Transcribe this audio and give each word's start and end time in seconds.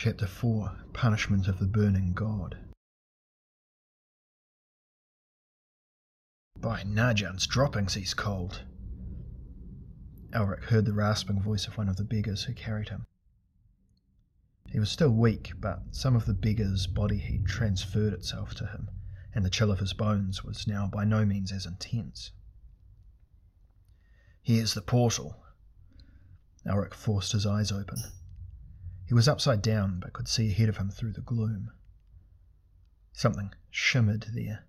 Chapter 0.00 0.28
4 0.28 0.76
Punishment 0.92 1.48
of 1.48 1.58
the 1.58 1.66
Burning 1.66 2.12
God. 2.12 2.56
By 6.56 6.84
Narjhan's 6.84 7.48
droppings, 7.48 7.94
he's 7.94 8.14
cold. 8.14 8.62
Elric 10.32 10.66
heard 10.66 10.84
the 10.84 10.92
rasping 10.92 11.42
voice 11.42 11.66
of 11.66 11.76
one 11.76 11.88
of 11.88 11.96
the 11.96 12.04
beggars 12.04 12.44
who 12.44 12.54
carried 12.54 12.90
him. 12.90 13.06
He 14.68 14.78
was 14.78 14.88
still 14.88 15.10
weak, 15.10 15.54
but 15.58 15.82
some 15.90 16.14
of 16.14 16.26
the 16.26 16.32
beggar's 16.32 16.86
body 16.86 17.18
heat 17.18 17.46
transferred 17.46 18.12
itself 18.12 18.54
to 18.54 18.68
him, 18.68 18.88
and 19.34 19.44
the 19.44 19.50
chill 19.50 19.72
of 19.72 19.80
his 19.80 19.94
bones 19.94 20.44
was 20.44 20.68
now 20.68 20.86
by 20.86 21.02
no 21.04 21.24
means 21.26 21.50
as 21.50 21.66
intense. 21.66 22.30
Here's 24.42 24.74
the 24.74 24.80
portal. 24.80 25.42
Elric 26.64 26.94
forced 26.94 27.32
his 27.32 27.44
eyes 27.44 27.72
open. 27.72 27.98
He 29.08 29.14
was 29.14 29.26
upside 29.26 29.62
down, 29.62 30.00
but 30.00 30.12
could 30.12 30.28
see 30.28 30.50
ahead 30.50 30.68
of 30.68 30.76
him 30.76 30.90
through 30.90 31.12
the 31.12 31.22
gloom. 31.22 31.72
Something 33.14 33.54
shimmered 33.70 34.26
there. 34.34 34.66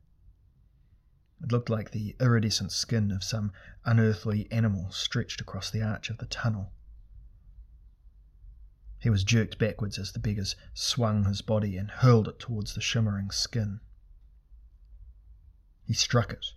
It 1.43 1.51
looked 1.51 1.69
like 1.69 1.91
the 1.91 2.15
iridescent 2.21 2.71
skin 2.71 3.11
of 3.11 3.21
some 3.21 3.51
unearthly 3.83 4.49
animal 4.49 4.91
stretched 4.91 5.41
across 5.41 5.69
the 5.69 5.81
arch 5.81 6.09
of 6.09 6.19
the 6.19 6.25
tunnel. 6.25 6.71
He 8.97 9.09
was 9.09 9.25
jerked 9.25 9.59
backwards 9.59 9.99
as 9.99 10.13
the 10.13 10.19
beggars 10.19 10.55
swung 10.73 11.25
his 11.25 11.41
body 11.41 11.75
and 11.75 11.91
hurled 11.91 12.29
it 12.29 12.39
towards 12.39 12.75
the 12.75 12.81
shimmering 12.81 13.31
skin. 13.31 13.81
He 15.83 15.93
struck 15.93 16.31
it. 16.31 16.53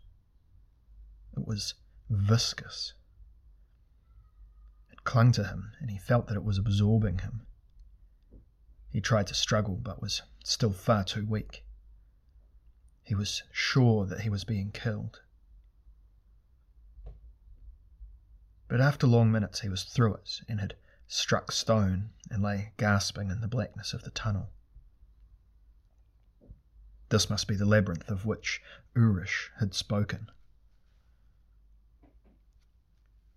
It 1.36 1.48
was 1.48 1.74
viscous. 2.08 2.94
It 4.92 5.02
clung 5.02 5.32
to 5.32 5.42
him, 5.42 5.72
and 5.80 5.90
he 5.90 5.98
felt 5.98 6.28
that 6.28 6.36
it 6.36 6.44
was 6.44 6.58
absorbing 6.58 7.18
him. 7.18 7.44
He 8.92 9.00
tried 9.00 9.26
to 9.28 9.34
struggle, 9.34 9.76
but 9.76 10.02
was 10.02 10.20
still 10.44 10.72
far 10.72 11.02
too 11.02 11.24
weak. 11.24 11.64
He 13.02 13.14
was 13.14 13.42
sure 13.50 14.04
that 14.04 14.20
he 14.20 14.28
was 14.28 14.44
being 14.44 14.70
killed. 14.70 15.22
But 18.68 18.80
after 18.80 19.06
long 19.06 19.32
minutes 19.32 19.60
he 19.60 19.70
was 19.70 19.84
through 19.84 20.14
it 20.16 20.40
and 20.46 20.60
had 20.60 20.76
struck 21.08 21.52
stone 21.52 22.10
and 22.30 22.42
lay 22.42 22.72
gasping 22.76 23.30
in 23.30 23.40
the 23.40 23.48
blackness 23.48 23.94
of 23.94 24.02
the 24.02 24.10
tunnel. 24.10 24.50
This 27.08 27.28
must 27.28 27.48
be 27.48 27.54
the 27.54 27.66
labyrinth 27.66 28.10
of 28.10 28.24
which 28.26 28.62
Urish 28.94 29.50
had 29.58 29.74
spoken. 29.74 30.30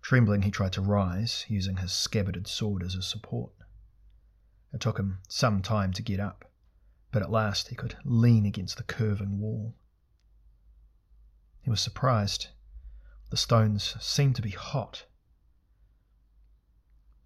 Trembling, 0.00 0.42
he 0.42 0.50
tried 0.50 0.72
to 0.74 0.80
rise, 0.80 1.44
using 1.48 1.78
his 1.78 1.92
scabbarded 1.92 2.46
sword 2.46 2.82
as 2.82 2.94
a 2.94 3.02
support. 3.02 3.52
It 4.72 4.80
took 4.80 4.98
him 4.98 5.18
some 5.28 5.62
time 5.62 5.92
to 5.94 6.02
get 6.02 6.20
up, 6.20 6.50
but 7.12 7.22
at 7.22 7.30
last 7.30 7.68
he 7.68 7.74
could 7.74 7.96
lean 8.04 8.44
against 8.44 8.76
the 8.76 8.82
curving 8.82 9.38
wall. 9.38 9.74
He 11.62 11.70
was 11.70 11.80
surprised. 11.80 12.48
The 13.30 13.36
stones 13.36 13.96
seemed 14.00 14.36
to 14.36 14.42
be 14.42 14.50
hot. 14.50 15.06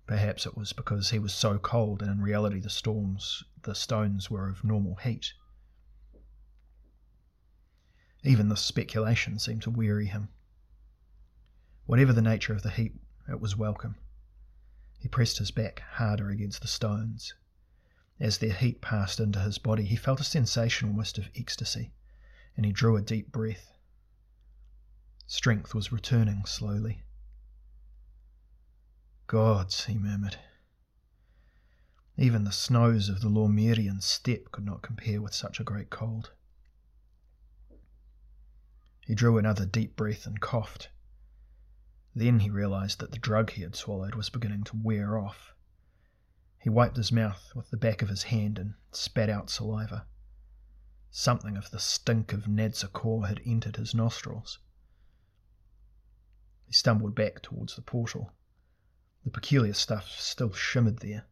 Perhaps 0.06 0.46
it 0.46 0.56
was 0.56 0.72
because 0.72 1.10
he 1.10 1.18
was 1.18 1.34
so 1.34 1.58
cold 1.58 2.02
and 2.02 2.10
in 2.10 2.20
reality 2.20 2.58
the 2.58 2.70
storms 2.70 3.44
the 3.62 3.74
stones 3.74 4.30
were 4.30 4.48
of 4.48 4.64
normal 4.64 4.96
heat. 4.96 5.34
Even 8.22 8.48
this 8.48 8.60
speculation 8.60 9.38
seemed 9.38 9.62
to 9.62 9.70
weary 9.70 10.06
him. 10.06 10.28
Whatever 11.86 12.12
the 12.12 12.22
nature 12.22 12.52
of 12.52 12.62
the 12.62 12.70
heat, 12.70 12.94
it 13.28 13.40
was 13.40 13.56
welcome. 13.56 13.96
He 15.00 15.08
pressed 15.08 15.38
his 15.38 15.50
back 15.50 15.80
harder 15.94 16.28
against 16.28 16.60
the 16.60 16.68
stones. 16.68 17.34
As 18.20 18.36
their 18.36 18.52
heat 18.52 18.82
passed 18.82 19.18
into 19.18 19.40
his 19.40 19.56
body, 19.56 19.84
he 19.86 19.96
felt 19.96 20.20
a 20.20 20.24
sensation 20.24 20.88
almost 20.90 21.16
of 21.16 21.30
ecstasy, 21.34 21.94
and 22.54 22.66
he 22.66 22.72
drew 22.72 22.96
a 22.98 23.02
deep 23.02 23.32
breath. 23.32 23.72
Strength 25.26 25.74
was 25.74 25.90
returning 25.90 26.44
slowly. 26.44 27.02
Gods, 29.26 29.86
he 29.86 29.94
murmured. 29.94 30.38
Even 32.18 32.44
the 32.44 32.52
snows 32.52 33.08
of 33.08 33.22
the 33.22 33.30
Lormyrian 33.30 34.02
steppe 34.02 34.52
could 34.52 34.66
not 34.66 34.82
compare 34.82 35.22
with 35.22 35.32
such 35.32 35.58
a 35.58 35.64
great 35.64 35.88
cold. 35.88 36.32
He 39.06 39.14
drew 39.14 39.38
another 39.38 39.64
deep 39.64 39.96
breath 39.96 40.26
and 40.26 40.40
coughed. 40.40 40.90
Then 42.14 42.40
he 42.40 42.50
realized 42.50 42.98
that 42.98 43.12
the 43.12 43.18
drug 43.18 43.50
he 43.50 43.62
had 43.62 43.76
swallowed 43.76 44.14
was 44.14 44.30
beginning 44.30 44.64
to 44.64 44.76
wear 44.76 45.16
off. 45.16 45.54
He 46.58 46.68
wiped 46.68 46.96
his 46.96 47.12
mouth 47.12 47.52
with 47.54 47.70
the 47.70 47.76
back 47.76 48.02
of 48.02 48.08
his 48.08 48.24
hand 48.24 48.58
and 48.58 48.74
spat 48.92 49.30
out 49.30 49.48
saliva. 49.48 50.06
Something 51.10 51.56
of 51.56 51.70
the 51.70 51.78
stink 51.78 52.32
of 52.32 52.48
Nadsokor 52.48 53.26
had 53.28 53.40
entered 53.46 53.76
his 53.76 53.94
nostrils. 53.94 54.58
He 56.66 56.72
stumbled 56.72 57.14
back 57.14 57.42
towards 57.42 57.76
the 57.76 57.82
portal. 57.82 58.32
The 59.24 59.30
peculiar 59.30 59.74
stuff 59.74 60.08
still 60.10 60.52
shimmered 60.52 60.98
there. 60.98 61.26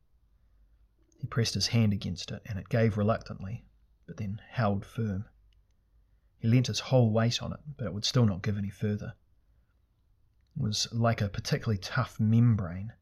He 1.19 1.27
pressed 1.27 1.55
his 1.55 1.69
hand 1.69 1.93
against 1.93 2.31
it, 2.31 2.43
and 2.47 2.59
it 2.59 2.69
gave 2.69 2.97
reluctantly, 2.97 3.65
but 4.06 4.17
then 4.17 4.41
held 4.49 4.84
firm. 4.84 5.27
He 6.38 6.49
leant 6.49 6.69
his 6.69 6.81
whole 6.81 7.11
weight 7.11 7.43
on 7.43 7.53
it, 7.53 7.61
but 7.77 7.87
it 7.87 7.93
would 7.93 8.05
still 8.05 8.27
not 8.27 8.43
give 8.43 8.56
any 8.56 8.71
further. 8.71 9.15
Was 10.58 10.88
like 10.92 11.20
a 11.20 11.28
particularly 11.28 11.78
tough 11.78 12.19
membrane, 12.19 12.92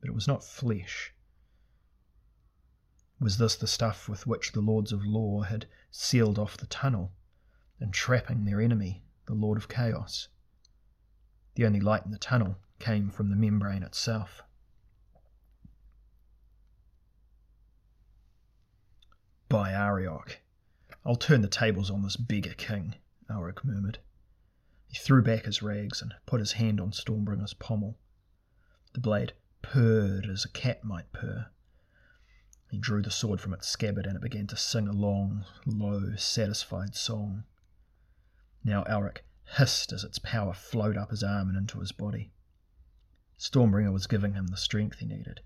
but 0.00 0.08
it 0.08 0.14
was 0.14 0.26
not 0.26 0.42
flesh. 0.42 1.14
Was 3.20 3.38
this 3.38 3.54
the 3.54 3.68
stuff 3.68 4.08
with 4.08 4.26
which 4.26 4.50
the 4.50 4.60
Lords 4.60 4.90
of 4.90 5.06
Law 5.06 5.42
had 5.42 5.66
sealed 5.92 6.36
off 6.36 6.56
the 6.56 6.66
tunnel, 6.66 7.12
entrapping 7.80 8.44
their 8.44 8.60
enemy, 8.60 9.04
the 9.26 9.34
Lord 9.34 9.56
of 9.56 9.68
Chaos? 9.68 10.28
The 11.54 11.64
only 11.64 11.80
light 11.80 12.04
in 12.04 12.10
the 12.10 12.18
tunnel 12.18 12.58
came 12.80 13.08
from 13.08 13.30
the 13.30 13.36
membrane 13.36 13.84
itself. 13.84 14.42
By 19.48 19.72
Arioch, 19.72 20.40
I'll 21.04 21.16
turn 21.16 21.42
the 21.42 21.48
tables 21.48 21.88
on 21.88 22.02
this 22.02 22.16
beggar 22.16 22.54
king, 22.54 22.96
Elric 23.28 23.64
murmured. 23.64 23.98
He 24.90 24.96
threw 24.98 25.22
back 25.22 25.44
his 25.44 25.62
rags 25.62 26.02
and 26.02 26.14
put 26.26 26.40
his 26.40 26.54
hand 26.54 26.80
on 26.80 26.90
Stormbringer's 26.90 27.54
pommel. 27.54 27.96
The 28.92 28.98
blade 28.98 29.34
purred 29.62 30.26
as 30.26 30.44
a 30.44 30.48
cat 30.48 30.82
might 30.82 31.12
purr. 31.12 31.48
He 32.72 32.76
drew 32.78 33.00
the 33.00 33.12
sword 33.12 33.40
from 33.40 33.54
its 33.54 33.68
scabbard 33.68 34.04
and 34.04 34.16
it 34.16 34.22
began 34.22 34.48
to 34.48 34.56
sing 34.56 34.88
a 34.88 34.92
long, 34.92 35.44
low, 35.64 36.16
satisfied 36.16 36.96
song. 36.96 37.44
Now 38.64 38.82
Elric 38.82 39.24
hissed 39.56 39.92
as 39.92 40.02
its 40.02 40.18
power 40.18 40.52
flowed 40.54 40.96
up 40.96 41.10
his 41.10 41.22
arm 41.22 41.48
and 41.48 41.56
into 41.56 41.78
his 41.78 41.92
body. 41.92 42.32
Stormbringer 43.38 43.92
was 43.92 44.08
giving 44.08 44.34
him 44.34 44.48
the 44.48 44.56
strength 44.56 44.98
he 44.98 45.06
needed, 45.06 45.40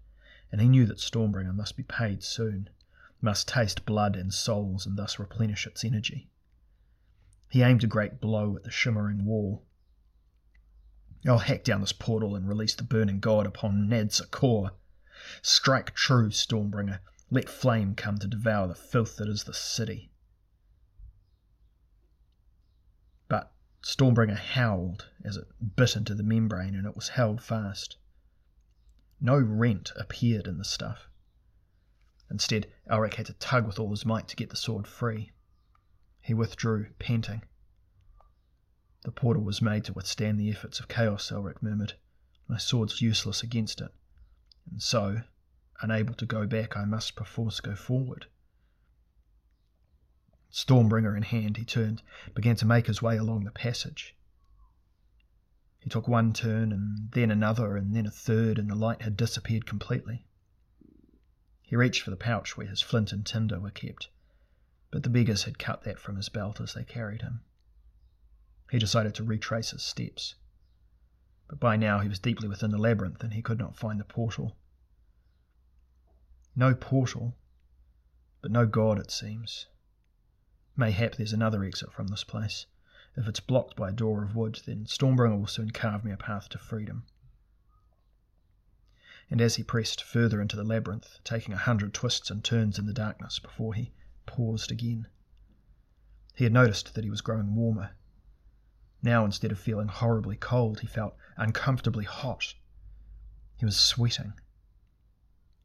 and 0.51 0.63
he 0.63 0.71
knew 0.71 0.87
that 0.87 1.01
Stormbringer 1.01 1.53
must 1.53 1.77
be 1.77 1.83
paid 1.83 2.23
soon, 2.23 2.71
must 3.21 3.47
taste 3.47 3.85
blood 3.85 4.17
and 4.17 4.33
souls 4.33 4.87
and 4.87 4.97
thus 4.97 5.19
replenish 5.19 5.67
its 5.67 5.85
energy. 5.85 6.31
He 7.55 7.63
aimed 7.63 7.85
a 7.85 7.87
great 7.87 8.21
blow 8.21 8.57
at 8.57 8.65
the 8.65 8.71
shimmering 8.73 9.25
wall. 9.25 9.65
I'll 11.25 11.39
hack 11.39 11.63
down 11.63 11.83
this 11.83 11.93
portal 11.93 12.35
and 12.35 12.49
release 12.49 12.75
the 12.75 12.83
burning 12.83 13.21
god 13.21 13.47
upon 13.47 13.89
Ned's 13.89 14.21
Nadsokor. 14.21 14.73
Strike 15.41 15.95
true, 15.95 16.31
Stormbringer. 16.31 16.99
Let 17.31 17.49
flame 17.49 17.95
come 17.95 18.19
to 18.19 18.27
devour 18.27 18.67
the 18.67 18.75
filth 18.75 19.19
that 19.19 19.29
is 19.29 19.45
the 19.45 19.55
city. 19.55 20.11
But 23.29 23.53
Stormbringer 23.83 24.35
howled 24.35 25.11
as 25.23 25.37
it 25.37 25.47
bit 25.77 25.95
into 25.95 26.17
the 26.17 26.25
membrane 26.25 26.75
and 26.75 26.89
it 26.89 26.97
was 26.97 27.11
held 27.11 27.41
fast. 27.41 27.99
No 29.21 29.39
rent 29.39 29.93
appeared 29.95 30.49
in 30.49 30.59
the 30.59 30.65
stuff. 30.65 31.09
Instead, 32.29 32.67
Elric 32.91 33.15
had 33.15 33.27
to 33.27 33.35
tug 33.35 33.65
with 33.65 33.79
all 33.79 33.91
his 33.91 34.05
might 34.05 34.27
to 34.27 34.35
get 34.35 34.51
the 34.51 34.57
sword 34.57 34.89
free. 34.89 35.31
He 36.25 36.33
withdrew, 36.33 36.91
panting. 36.99 37.43
The 39.03 39.13
portal 39.13 39.43
was 39.43 39.61
made 39.61 39.85
to 39.85 39.93
withstand 39.93 40.41
the 40.41 40.49
efforts 40.49 40.81
of 40.81 40.89
chaos, 40.89 41.31
Elric 41.31 41.63
murmured. 41.63 41.99
My 42.49 42.57
sword's 42.57 43.03
useless 43.03 43.43
against 43.43 43.83
it. 43.83 43.95
And 44.71 44.83
so, 44.83 45.25
unable 45.83 46.15
to 46.15 46.25
go 46.25 46.47
back, 46.47 46.79
I 46.79 46.87
must 46.87 47.15
perforce 47.15 47.61
go 47.61 47.77
forward. 47.77 48.25
Stormbringer 50.51 51.15
in 51.15 51.25
hand, 51.25 51.59
he 51.59 51.65
turned, 51.67 52.03
began 52.35 52.57
to 52.57 52.65
make 52.65 52.87
his 52.87 53.03
way 53.03 53.19
along 53.19 53.45
the 53.45 53.51
passage. 53.51 54.17
He 55.79 55.91
took 55.91 56.09
one 56.09 56.33
turn, 56.33 56.73
and 56.73 57.11
then 57.11 57.31
another, 57.31 57.77
and 57.77 57.95
then 57.95 58.07
a 58.07 58.11
third, 58.11 58.59
and 58.59 58.71
the 58.71 58.75
light 58.75 59.03
had 59.03 59.19
disappeared 59.19 59.67
completely. 59.67 60.27
He 61.61 61.77
reached 61.77 62.01
for 62.01 62.09
the 62.09 62.17
pouch 62.17 62.57
where 62.57 62.67
his 62.67 62.81
flint 62.81 63.13
and 63.13 63.27
tinder 63.27 63.61
were 63.61 63.71
kept, 63.71 64.09
but 64.95 65.03
the 65.03 65.11
beggars 65.11 65.43
had 65.43 65.59
cut 65.59 65.83
that 65.83 65.99
from 65.99 66.15
his 66.15 66.29
belt 66.29 66.61
as 66.61 66.75
they 66.75 66.85
carried 66.85 67.23
him. 67.23 67.41
He 68.71 68.79
decided 68.79 69.13
to 69.17 69.25
retrace 69.25 69.73
his 69.73 69.83
steps, 69.83 70.37
but 71.49 71.59
by 71.59 71.75
now 71.75 71.99
he 71.99 72.09
was 72.09 72.21
deeply 72.21 72.47
within 72.47 72.71
the 72.71 72.79
labyrinth 72.79 73.25
and 73.25 73.35
he 73.35 73.43
could 73.43 73.59
not 73.59 73.77
find 73.77 73.99
the 73.99 74.05
portal. 74.05 74.57
No 76.55 76.77
portal, 76.77 77.37
but 78.41 78.53
no 78.53 78.67
god, 78.67 79.01
it 79.01 79.11
seems. 79.11 79.67
Mayhap 80.77 81.17
there's 81.17 81.33
another 81.33 81.65
exit 81.65 81.93
from 81.93 82.07
this 82.07 82.23
place. 82.23 82.67
If 83.17 83.27
it's 83.27 83.41
blocked 83.41 83.75
by 83.75 83.89
a 83.89 83.93
door 83.93 84.23
of 84.23 84.37
wood, 84.37 84.63
then 84.65 84.87
Stormbringer 84.87 85.41
will 85.41 85.49
soon 85.49 85.73
carve 85.73 86.05
me 86.05 86.13
a 86.13 86.17
path 86.17 86.49
to 86.51 86.59
freedom. 86.59 87.05
And 89.29 89.41
as 89.41 89.57
he 89.57 89.65
pressed 89.65 90.05
further 90.05 90.41
into 90.41 90.55
the 90.55 90.63
labyrinth, 90.63 91.19
taking 91.25 91.53
a 91.53 91.57
hundred 91.57 91.95
twists 91.95 92.31
and 92.31 92.45
turns 92.45 92.79
in 92.79 92.87
the 92.87 92.93
darkness 92.93 93.41
before 93.41 93.75
he 93.75 93.93
paused 94.27 94.71
again, 94.71 95.07
he 96.35 96.45
had 96.45 96.53
noticed 96.53 96.95
that 96.95 97.05
he 97.05 97.11
was 97.11 97.21
growing 97.21 97.55
warmer. 97.55 97.91
Now, 99.03 99.25
instead 99.25 99.53
of 99.53 99.59
feeling 99.59 99.89
horribly 99.89 100.37
cold, 100.37 100.81
he 100.81 100.87
felt 100.87 101.17
uncomfortably 101.37 102.05
hot. 102.05 102.55
He 103.57 103.65
was 103.65 103.79
sweating. 103.79 104.33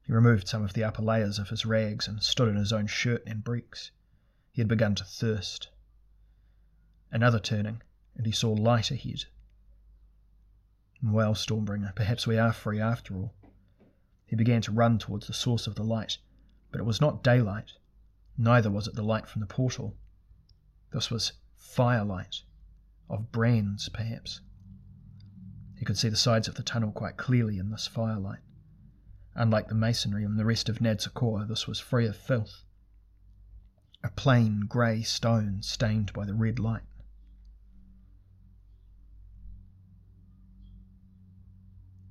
He 0.03 0.13
removed 0.13 0.47
some 0.47 0.63
of 0.63 0.73
the 0.73 0.83
upper 0.83 1.01
layers 1.01 1.39
of 1.39 1.49
his 1.49 1.65
rags 1.65 2.07
and 2.07 2.21
stood 2.21 2.49
in 2.49 2.55
his 2.55 2.73
own 2.73 2.87
shirt 2.87 3.23
and 3.25 3.43
breeks. 3.43 3.91
He 4.51 4.61
had 4.61 4.67
begun 4.67 4.93
to 4.95 5.03
thirst. 5.03 5.69
Another 7.11 7.39
turning, 7.39 7.81
and 8.15 8.25
he 8.25 8.31
saw 8.31 8.51
light 8.51 8.91
ahead. 8.91 9.25
Well, 11.01 11.33
Stormbringer, 11.33 11.95
perhaps 11.95 12.27
we 12.27 12.37
are 12.37 12.53
free 12.53 12.79
after 12.79 13.15
all. 13.15 13.33
He 14.25 14.35
began 14.35 14.61
to 14.63 14.71
run 14.71 14.99
towards 14.99 15.25
the 15.25 15.33
source 15.33 15.65
of 15.65 15.75
the 15.75 15.83
light, 15.83 16.17
but 16.71 16.79
it 16.79 16.85
was 16.85 17.01
not 17.01 17.23
daylight, 17.23 17.73
neither 18.39 18.71
was 18.71 18.87
it 18.87 18.95
the 18.95 19.03
light 19.03 19.27
from 19.27 19.41
the 19.41 19.45
portal. 19.45 19.97
This 20.91 21.11
was 21.11 21.33
firelight, 21.55 22.41
of 23.09 23.31
brands, 23.31 23.89
perhaps. 23.89 24.41
He 25.77 25.85
could 25.85 25.97
see 25.97 26.09
the 26.09 26.15
sides 26.15 26.47
of 26.47 26.55
the 26.55 26.63
tunnel 26.63 26.91
quite 26.91 27.17
clearly 27.17 27.57
in 27.57 27.69
this 27.69 27.85
firelight. 27.85 28.39
Unlike 29.35 29.67
the 29.67 29.75
masonry 29.75 30.23
and 30.23 30.39
the 30.39 30.45
rest 30.45 30.69
of 30.69 30.79
Nadsokor, 30.79 31.47
this 31.47 31.67
was 31.67 31.79
free 31.79 32.07
of 32.07 32.15
filth. 32.15 32.63
A 34.03 34.09
plain 34.09 34.61
grey 34.61 35.01
stone 35.03 35.61
stained 35.61 36.13
by 36.13 36.25
the 36.25 36.33
red 36.33 36.59
light. 36.59 36.83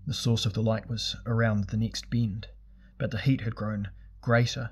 The 0.06 0.14
source 0.14 0.46
of 0.46 0.52
the 0.52 0.62
light 0.62 0.88
was 0.88 1.16
around 1.26 1.64
the 1.64 1.76
next 1.76 2.08
bend, 2.08 2.48
but 2.98 3.10
the 3.10 3.18
heat 3.18 3.42
had 3.42 3.54
grown 3.54 3.88
greater, 4.20 4.70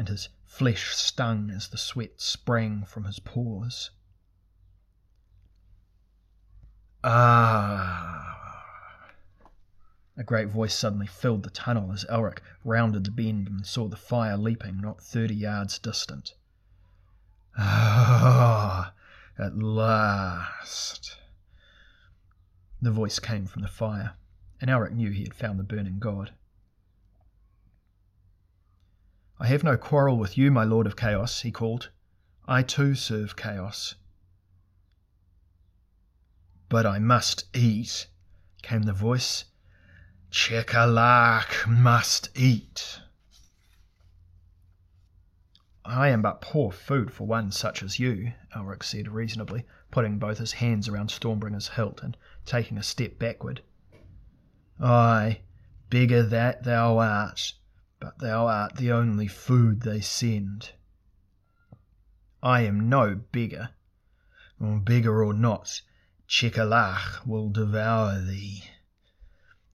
and 0.00 0.08
his 0.08 0.30
flesh 0.46 0.96
stung 0.96 1.50
as 1.50 1.68
the 1.68 1.76
sweat 1.76 2.18
sprang 2.18 2.86
from 2.86 3.04
his 3.04 3.18
pores. 3.18 3.90
Ah! 7.04 8.34
A 10.16 10.24
great 10.24 10.48
voice 10.48 10.74
suddenly 10.74 11.06
filled 11.06 11.42
the 11.42 11.50
tunnel 11.50 11.92
as 11.92 12.06
Elric 12.08 12.40
rounded 12.64 13.04
the 13.04 13.10
bend 13.10 13.46
and 13.46 13.66
saw 13.66 13.88
the 13.88 13.96
fire 13.96 14.38
leaping 14.38 14.80
not 14.80 15.02
thirty 15.02 15.34
yards 15.34 15.78
distant. 15.78 16.32
Ah, 17.58 18.94
at 19.38 19.58
last. 19.58 21.18
The 22.80 22.90
voice 22.90 23.18
came 23.18 23.44
from 23.44 23.60
the 23.60 23.68
fire, 23.68 24.14
and 24.62 24.70
Elric 24.70 24.94
knew 24.94 25.10
he 25.10 25.24
had 25.24 25.34
found 25.34 25.58
the 25.58 25.64
burning 25.64 25.98
god. 25.98 26.32
I 29.42 29.46
have 29.46 29.64
no 29.64 29.78
quarrel 29.78 30.18
with 30.18 30.36
you, 30.36 30.50
my 30.50 30.64
lord 30.64 30.86
of 30.86 30.96
chaos, 30.96 31.40
he 31.40 31.50
called. 31.50 31.88
I 32.46 32.62
too 32.62 32.94
serve 32.94 33.36
chaos. 33.36 33.94
But 36.68 36.84
I 36.84 36.98
must 36.98 37.44
eat, 37.56 38.08
came 38.60 38.82
the 38.82 38.92
voice, 38.92 39.46
Checkalakh 40.30 41.66
must 41.66 42.28
eat. 42.38 43.00
I 45.86 46.08
am 46.08 46.20
but 46.20 46.42
poor 46.42 46.70
food 46.70 47.10
for 47.10 47.26
one 47.26 47.50
such 47.50 47.82
as 47.82 47.98
you, 47.98 48.34
Elric 48.54 48.82
said 48.82 49.08
reasonably, 49.08 49.64
putting 49.90 50.18
both 50.18 50.36
his 50.36 50.52
hands 50.52 50.86
around 50.86 51.08
Stormbringer's 51.08 51.68
hilt 51.68 52.02
and 52.02 52.14
taking 52.44 52.76
a 52.76 52.82
step 52.82 53.18
backward. 53.18 53.62
Ay, 54.78 55.40
bigger 55.88 56.22
that 56.22 56.64
thou 56.64 56.98
art, 56.98 57.54
but 58.00 58.18
thou 58.18 58.46
art 58.46 58.76
the 58.76 58.90
only 58.90 59.28
food 59.28 59.82
they 59.82 60.00
send. 60.00 60.72
I 62.42 62.62
am 62.62 62.88
no 62.88 63.14
bigger. 63.14 63.70
Bigger 64.84 65.22
or 65.22 65.34
not, 65.34 65.82
Checkalakh 66.26 67.26
will 67.26 67.50
devour 67.50 68.18
thee. 68.22 68.64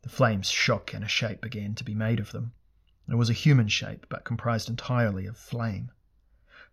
The 0.03 0.09
flames 0.09 0.49
shook 0.49 0.93
and 0.93 1.05
a 1.05 1.09
shape 1.09 1.41
began 1.41 1.77
to 1.77 1.85
be 1.85 1.95
made 1.95 2.19
of 2.19 2.33
them. 2.33 2.53
It 3.09 3.15
was 3.15 3.31
a 3.31 3.33
human 3.33 3.69
shape, 3.69 4.07
but 4.09 4.25
comprised 4.25 4.69
entirely 4.69 5.27
of 5.27 5.37
flame. 5.37 5.93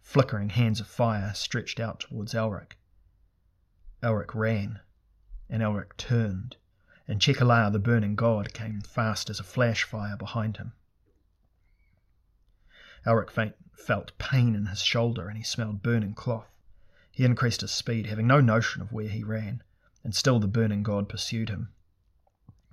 Flickering 0.02 0.50
hands 0.50 0.80
of 0.80 0.88
fire 0.88 1.36
stretched 1.36 1.80
out 1.80 2.00
towards 2.00 2.34
Elric. 2.34 2.80
Elric 4.02 4.34
ran, 4.34 4.80
and 5.50 5.62
Elric 5.62 5.98
turned, 5.98 6.58
and 7.08 7.20
Checkalakh 7.22 7.74
the 7.74 7.80
burning 7.80 8.16
god 8.16 8.54
came 8.54 8.82
fast 8.82 9.30
as 9.30 9.40
a 9.40 9.44
flash 9.44 9.84
fire 9.84 10.18
behind 10.18 10.58
him. 10.58 10.74
Elric 13.06 13.32
felt 13.76 14.18
pain 14.18 14.56
in 14.56 14.68
his 14.68 14.82
shoulder 14.82 15.28
and 15.28 15.38
he 15.38 15.44
smelled 15.44 15.84
burning 15.84 16.14
cloth. 16.14 16.48
He 17.12 17.26
increased 17.26 17.62
his 17.62 17.72
speed, 17.72 18.08
having 18.08 18.28
no 18.28 18.42
notion 18.42 18.82
of 18.82 18.92
where 18.92 19.10
he 19.10 19.24
ran, 19.24 19.62
and 20.04 20.16
still 20.16 20.40
the 20.40 20.48
burning 20.48 20.84
god 20.84 21.10
pursued 21.10 21.50
him. 21.50 21.70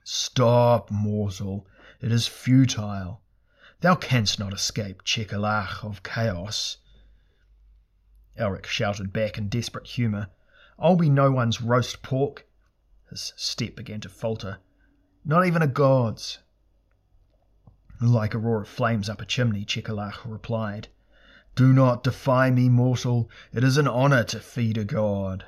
Stop, 0.04 0.90
mortal, 0.90 1.66
it 2.00 2.10
is 2.10 2.26
futile. 2.26 3.20
Thou 3.80 3.94
canst 3.96 4.38
not 4.38 4.54
escape 4.54 5.04
Checkalakh 5.04 5.84
of 5.84 6.02
chaos. 6.02 6.78
Elric 8.38 8.66
shouted 8.66 9.12
back 9.12 9.36
in 9.36 9.48
desperate 9.48 9.86
humour. 9.86 10.28
I'll 10.78 10.96
be 10.96 11.10
no 11.10 11.30
one's 11.30 11.60
roast 11.60 12.02
pork. 12.02 12.46
His 13.10 13.32
step 13.36 13.76
began 13.76 14.00
to 14.00 14.08
falter. 14.08 14.58
Not 15.24 15.46
even 15.46 15.60
a 15.60 15.66
god's. 15.66 16.38
Like 18.02 18.32
a 18.32 18.38
roar 18.38 18.62
of 18.62 18.68
flames 18.68 19.10
up 19.10 19.20
a 19.20 19.26
chimney, 19.26 19.66
Checkalakh 19.66 20.24
replied. 20.24 20.88
Do 21.54 21.74
not 21.74 22.02
defy 22.02 22.50
me, 22.50 22.70
mortal. 22.70 23.28
It 23.52 23.62
is 23.62 23.76
an 23.76 23.86
honour 23.86 24.24
to 24.24 24.40
feed 24.40 24.78
a 24.78 24.84
god. 24.86 25.44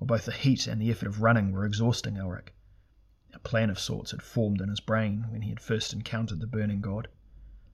Well, 0.00 0.08
both 0.08 0.24
the 0.24 0.32
heat 0.32 0.66
and 0.66 0.82
the 0.82 0.90
effort 0.90 1.06
of 1.06 1.22
running 1.22 1.52
were 1.52 1.64
exhausting 1.64 2.16
Elric. 2.16 2.52
A 3.32 3.38
plan 3.38 3.70
of 3.70 3.78
sorts 3.78 4.10
had 4.10 4.20
formed 4.20 4.60
in 4.60 4.68
his 4.68 4.80
brain 4.80 5.26
when 5.30 5.42
he 5.42 5.50
had 5.50 5.60
first 5.60 5.92
encountered 5.92 6.40
the 6.40 6.48
burning 6.48 6.80
god, 6.80 7.06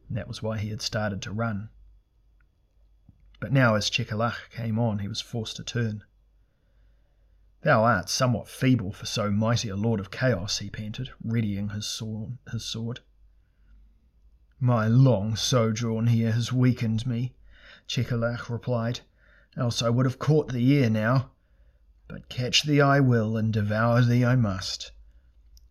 and 0.09 0.19
that 0.19 0.29
was 0.29 0.43
why 0.43 0.59
he 0.59 0.69
had 0.69 0.83
started 0.83 1.23
to 1.23 1.33
run. 1.33 1.71
But 3.41 3.51
now, 3.51 3.77
as 3.77 3.89
Checkalakh 3.89 4.51
came 4.51 4.79
on, 4.79 4.99
he 4.99 5.09
was 5.09 5.23
forced 5.23 5.57
to 5.57 5.65
turn. 5.65 6.05
Thou 7.63 7.83
art 7.83 8.11
somewhat 8.11 8.49
feeble 8.49 8.93
for 8.93 9.07
so 9.07 9.31
mighty 9.31 9.71
a 9.71 9.77
lord 9.77 10.01
of 10.01 10.11
chaos, 10.11 10.59
he 10.59 10.69
panted, 10.69 11.13
readying 11.25 11.71
his 11.71 11.87
sword. 11.87 12.37
His 12.53 12.63
sword. 12.67 13.01
My 14.59 14.87
long 14.89 15.37
sojourn 15.37 16.07
here 16.07 16.33
has 16.33 16.51
weakened 16.51 17.07
me, 17.07 17.35
Checkalakh 17.87 18.49
replied, 18.49 19.01
else 19.55 19.83
I 19.83 19.91
would 19.91 20.07
have 20.07 20.19
caught 20.19 20.51
thee 20.51 20.83
ere 20.83 20.89
now. 20.89 21.31
But 22.09 22.31
catch 22.31 22.63
thee 22.63 22.81
I 22.81 23.01
will, 23.01 23.37
and 23.37 23.53
devour 23.53 24.01
thee 24.01 24.25
I 24.25 24.35
must. 24.35 24.93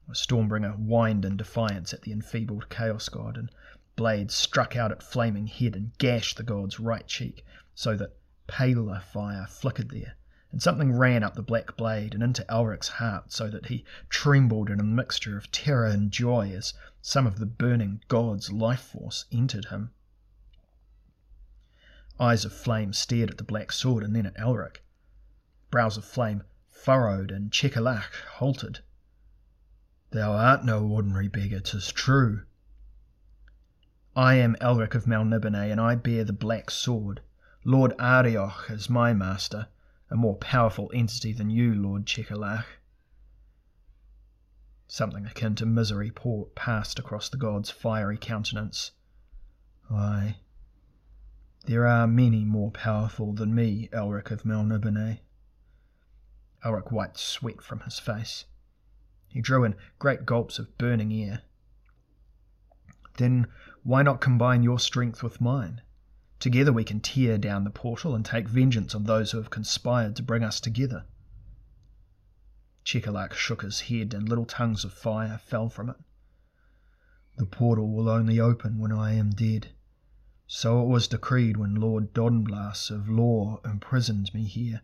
The 0.07 0.13
Stormbringer 0.13 0.73
whined 0.75 1.25
in 1.25 1.35
defiance 1.35 1.95
at 1.95 2.03
the 2.03 2.11
enfeebled 2.11 2.69
Chaos 2.69 3.09
God, 3.09 3.37
and 3.37 3.49
blade 3.95 4.29
struck 4.29 4.75
out 4.75 4.91
at 4.91 5.01
Flaming 5.01 5.47
Head 5.47 5.75
and 5.75 5.97
gashed 5.97 6.37
the 6.37 6.43
god's 6.43 6.79
right 6.79 7.07
cheek, 7.07 7.43
so 7.73 7.97
that 7.97 8.15
paler 8.45 8.99
fire 8.99 9.47
flickered 9.47 9.89
there, 9.89 10.13
and 10.51 10.61
something 10.61 10.93
ran 10.93 11.23
up 11.23 11.33
the 11.33 11.41
black 11.41 11.75
blade 11.75 12.13
and 12.13 12.21
into 12.21 12.45
Elric's 12.51 12.89
heart, 12.89 13.31
so 13.31 13.49
that 13.49 13.65
he 13.65 13.83
trembled 14.09 14.69
in 14.69 14.79
a 14.79 14.83
mixture 14.83 15.39
of 15.39 15.51
terror 15.51 15.87
and 15.87 16.11
joy 16.11 16.51
as 16.51 16.75
some 17.07 17.27
of 17.27 17.37
the 17.37 17.45
burning 17.45 18.01
god's 18.07 18.51
life 18.51 18.79
force 18.79 19.25
entered 19.31 19.65
him. 19.65 19.91
Eyes 22.19 22.43
of 22.43 22.51
flame 22.51 22.91
stared 22.93 23.29
at 23.29 23.37
the 23.37 23.43
black 23.43 23.71
sword 23.71 24.03
and 24.03 24.15
then 24.15 24.25
at 24.25 24.35
Elric. 24.37 24.83
Brows 25.69 25.97
of 25.97 26.03
flame 26.03 26.41
furrowed, 26.67 27.29
and 27.29 27.51
Checkalakh 27.51 28.15
halted. 28.39 28.79
Thou 30.09 30.31
art 30.31 30.65
no 30.65 30.83
ordinary 30.83 31.27
beggar, 31.27 31.59
'tis 31.59 31.91
true. 31.91 32.43
I 34.15 34.33
am 34.33 34.55
Elric 34.59 34.95
of 34.95 35.05
Melniboné, 35.05 35.71
and 35.71 35.79
I 35.79 35.93
bear 35.93 36.23
the 36.23 36.33
black 36.33 36.71
sword. 36.71 37.21
Lord 37.63 37.93
Arioch 37.99 38.71
is 38.71 38.89
my 38.89 39.13
master, 39.13 39.67
a 40.09 40.15
more 40.15 40.37
powerful 40.37 40.89
entity 40.91 41.33
than 41.33 41.51
you, 41.51 41.75
Lord 41.75 42.07
Checkalakh. 42.07 42.65
Something 44.87 45.25
akin 45.25 45.55
to 45.55 45.65
misery 45.65 46.11
passed 46.55 46.99
across 46.99 47.29
the 47.29 47.37
god's 47.37 47.71
fiery 47.71 48.17
countenance. 48.17 48.91
Ay, 49.89 50.37
there 51.65 51.87
are 51.87 52.05
many 52.05 52.45
more 52.45 52.69
powerful 52.69 53.33
than 53.33 53.55
me, 53.55 53.89
Elric 53.91 54.29
of 54.29 54.43
Melniboné. 54.43 55.21
Elric 56.63 56.91
wiped 56.91 57.17
sweat 57.17 57.61
from 57.61 57.79
his 57.79 57.97
face. 57.97 58.45
He 59.27 59.41
drew 59.41 59.63
in 59.63 59.75
great 59.97 60.25
gulps 60.25 60.59
of 60.59 60.77
burning 60.77 61.11
air. 61.11 61.41
Then 63.17 63.47
why 63.81 64.03
not 64.03 64.21
combine 64.21 64.61
your 64.61 64.77
strength 64.77 65.23
with 65.23 65.41
mine? 65.41 65.81
Together 66.39 66.71
we 66.71 66.83
can 66.83 66.99
tear 66.99 67.39
down 67.39 67.63
the 67.63 67.71
portal 67.71 68.13
and 68.13 68.23
take 68.23 68.47
vengeance 68.47 68.93
on 68.93 69.05
those 69.05 69.31
who 69.31 69.37
have 69.39 69.49
conspired 69.49 70.15
to 70.17 70.23
bring 70.23 70.43
us 70.43 70.59
together. 70.59 71.05
Checkalakh 72.85 73.33
shook 73.33 73.63
his 73.63 73.81
head, 73.81 74.13
and 74.13 74.29
little 74.29 74.45
tongues 74.45 74.85
of 74.85 74.93
fire 74.93 75.39
fell 75.39 75.69
from 75.69 75.89
it. 75.89 75.97
The 77.35 77.47
portal 77.47 77.89
will 77.91 78.07
only 78.07 78.39
open 78.39 78.77
when 78.77 78.91
I 78.91 79.13
am 79.13 79.31
dead. 79.31 79.69
So 80.47 80.83
it 80.83 80.87
was 80.87 81.07
decreed 81.07 81.57
when 81.57 81.75
Lord 81.75 82.13
Donblas 82.13 82.91
of 82.91 83.09
Law 83.09 83.59
imprisoned 83.65 84.31
me 84.33 84.43
here. 84.45 84.81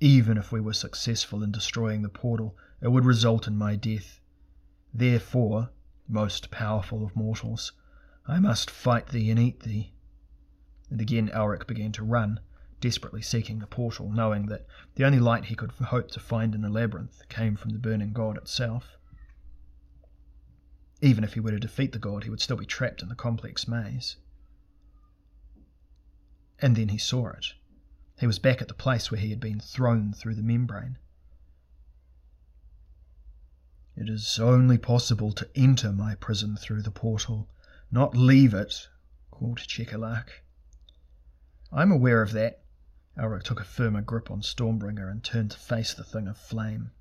Even 0.00 0.36
if 0.36 0.50
we 0.50 0.60
were 0.60 0.72
successful 0.72 1.44
in 1.44 1.52
destroying 1.52 2.02
the 2.02 2.08
portal, 2.08 2.58
it 2.80 2.88
would 2.88 3.04
result 3.04 3.46
in 3.46 3.56
my 3.56 3.76
death. 3.76 4.20
Therefore, 4.92 5.70
most 6.08 6.50
powerful 6.50 7.04
of 7.04 7.14
mortals, 7.14 7.70
I 8.26 8.40
must 8.40 8.68
fight 8.68 9.06
thee 9.06 9.30
and 9.30 9.38
eat 9.38 9.60
thee. 9.60 9.92
And 10.90 11.00
again 11.00 11.30
Elric 11.32 11.68
began 11.68 11.92
to 11.92 12.02
run, 12.02 12.40
desperately 12.82 13.22
seeking 13.22 13.60
the 13.60 13.66
portal, 13.66 14.10
knowing 14.10 14.46
that 14.46 14.66
the 14.96 15.04
only 15.04 15.20
light 15.20 15.46
he 15.46 15.54
could 15.54 15.70
hope 15.70 16.10
to 16.10 16.20
find 16.20 16.52
in 16.52 16.62
the 16.62 16.68
labyrinth 16.68 17.22
came 17.28 17.54
from 17.54 17.70
the 17.70 17.78
burning 17.78 18.12
god 18.12 18.36
itself. 18.36 18.98
Even 21.00 21.22
if 21.22 21.34
he 21.34 21.40
were 21.40 21.52
to 21.52 21.60
defeat 21.60 21.92
the 21.92 21.98
god, 21.98 22.24
he 22.24 22.30
would 22.30 22.40
still 22.40 22.56
be 22.56 22.66
trapped 22.66 23.00
in 23.00 23.08
the 23.08 23.14
complex 23.14 23.68
maze. 23.68 24.16
And 26.58 26.76
then 26.76 26.88
he 26.88 26.98
saw 26.98 27.28
it. 27.30 27.54
He 28.18 28.26
was 28.26 28.40
back 28.40 28.60
at 28.60 28.68
the 28.68 28.74
place 28.74 29.10
where 29.10 29.20
he 29.20 29.30
had 29.30 29.40
been 29.40 29.60
thrown 29.60 30.12
through 30.12 30.34
the 30.34 30.42
membrane. 30.42 30.98
It 33.96 34.08
is 34.08 34.40
only 34.40 34.78
possible 34.78 35.32
to 35.32 35.48
enter 35.54 35.92
my 35.92 36.16
prison 36.16 36.56
through 36.56 36.82
the 36.82 36.90
portal, 36.90 37.48
not 37.92 38.16
leave 38.16 38.54
it, 38.54 38.88
called 39.30 39.58
Checkalakh. 39.58 40.30
I'm 41.70 41.92
aware 41.92 42.22
of 42.22 42.32
that. 42.32 42.61
Elric 43.14 43.42
took 43.42 43.60
a 43.60 43.64
firmer 43.64 44.00
grip 44.00 44.30
on 44.30 44.40
Stormbringer 44.40 45.10
and 45.10 45.22
turned 45.22 45.50
to 45.50 45.58
face 45.58 45.92
the 45.92 46.02
thing 46.02 46.26
of 46.26 46.38
flame. 46.38 46.92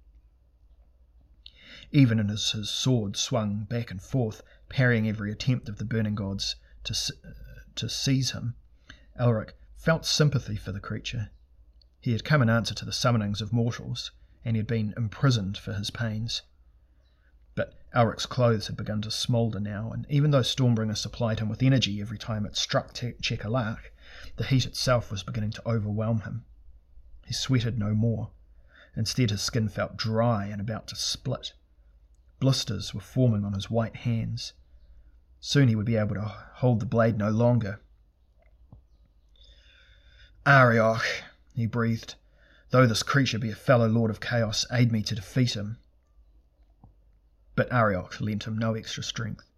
Even 1.91 2.29
as 2.29 2.51
his 2.51 2.69
sword 2.69 3.15
swung 3.15 3.63
back 3.63 3.91
and 3.91 4.01
forth, 4.01 4.41
parrying 4.67 5.07
every 5.07 5.31
attempt 5.31 5.69
of 5.69 5.77
the 5.77 5.85
burning 5.85 6.15
gods 6.15 6.57
to, 6.83 6.93
uh, 6.93 7.31
to 7.75 7.87
seize 7.87 8.31
him, 8.31 8.55
Elric 9.17 9.53
felt 9.73 10.05
sympathy 10.05 10.57
for 10.57 10.73
the 10.73 10.81
creature. 10.81 11.29
He 12.01 12.11
had 12.11 12.25
come 12.25 12.41
in 12.41 12.49
answer 12.49 12.75
to 12.75 12.83
the 12.83 12.91
summonings 12.91 13.39
of 13.39 13.53
mortals, 13.53 14.11
and 14.43 14.57
he 14.57 14.59
had 14.59 14.67
been 14.67 14.93
imprisoned 14.97 15.57
for 15.57 15.73
his 15.73 15.91
pains. 15.91 16.41
But 17.55 17.73
Elric's 17.93 18.25
clothes 18.25 18.67
had 18.67 18.75
begun 18.75 19.01
to 19.03 19.11
smoulder 19.11 19.61
now, 19.61 19.91
and 19.91 20.05
even 20.09 20.31
though 20.31 20.41
Stormbringer 20.41 20.97
supplied 20.97 21.39
him 21.39 21.47
with 21.47 21.63
energy 21.63 22.01
every 22.01 22.17
time 22.17 22.45
it 22.45 22.57
struck 22.57 22.93
Checkalakh, 22.93 23.91
the 24.37 24.45
heat 24.45 24.65
itself 24.65 25.11
was 25.11 25.23
beginning 25.23 25.51
to 25.51 25.67
overwhelm 25.67 26.21
him. 26.21 26.45
He 27.25 27.33
sweated 27.33 27.77
no 27.77 27.93
more. 27.93 28.31
Instead, 28.95 29.29
his 29.29 29.41
skin 29.41 29.69
felt 29.69 29.95
dry 29.95 30.47
and 30.47 30.59
about 30.59 30.87
to 30.87 30.95
split. 30.95 31.53
Blisters 32.39 32.93
were 32.93 33.01
forming 33.01 33.45
on 33.45 33.53
his 33.53 33.69
white 33.69 33.97
hands. 33.97 34.53
Soon 35.39 35.67
he 35.67 35.75
would 35.75 35.85
be 35.85 35.95
able 35.95 36.15
to 36.15 36.25
hold 36.25 36.79
the 36.79 36.85
blade 36.85 37.17
no 37.17 37.29
longer. 37.29 37.79
Arioch, 40.45 41.05
he 41.53 41.67
breathed. 41.67 42.15
Though 42.71 42.87
this 42.87 43.03
creature 43.03 43.37
be 43.37 43.51
a 43.51 43.55
fellow 43.55 43.87
lord 43.87 44.09
of 44.09 44.19
chaos, 44.19 44.65
aid 44.71 44.91
me 44.91 45.03
to 45.03 45.15
defeat 45.15 45.55
him. 45.55 45.77
But 47.55 47.71
Arioch 47.71 48.19
lent 48.19 48.45
him 48.45 48.57
no 48.57 48.73
extra 48.73 49.03
strength. 49.03 49.50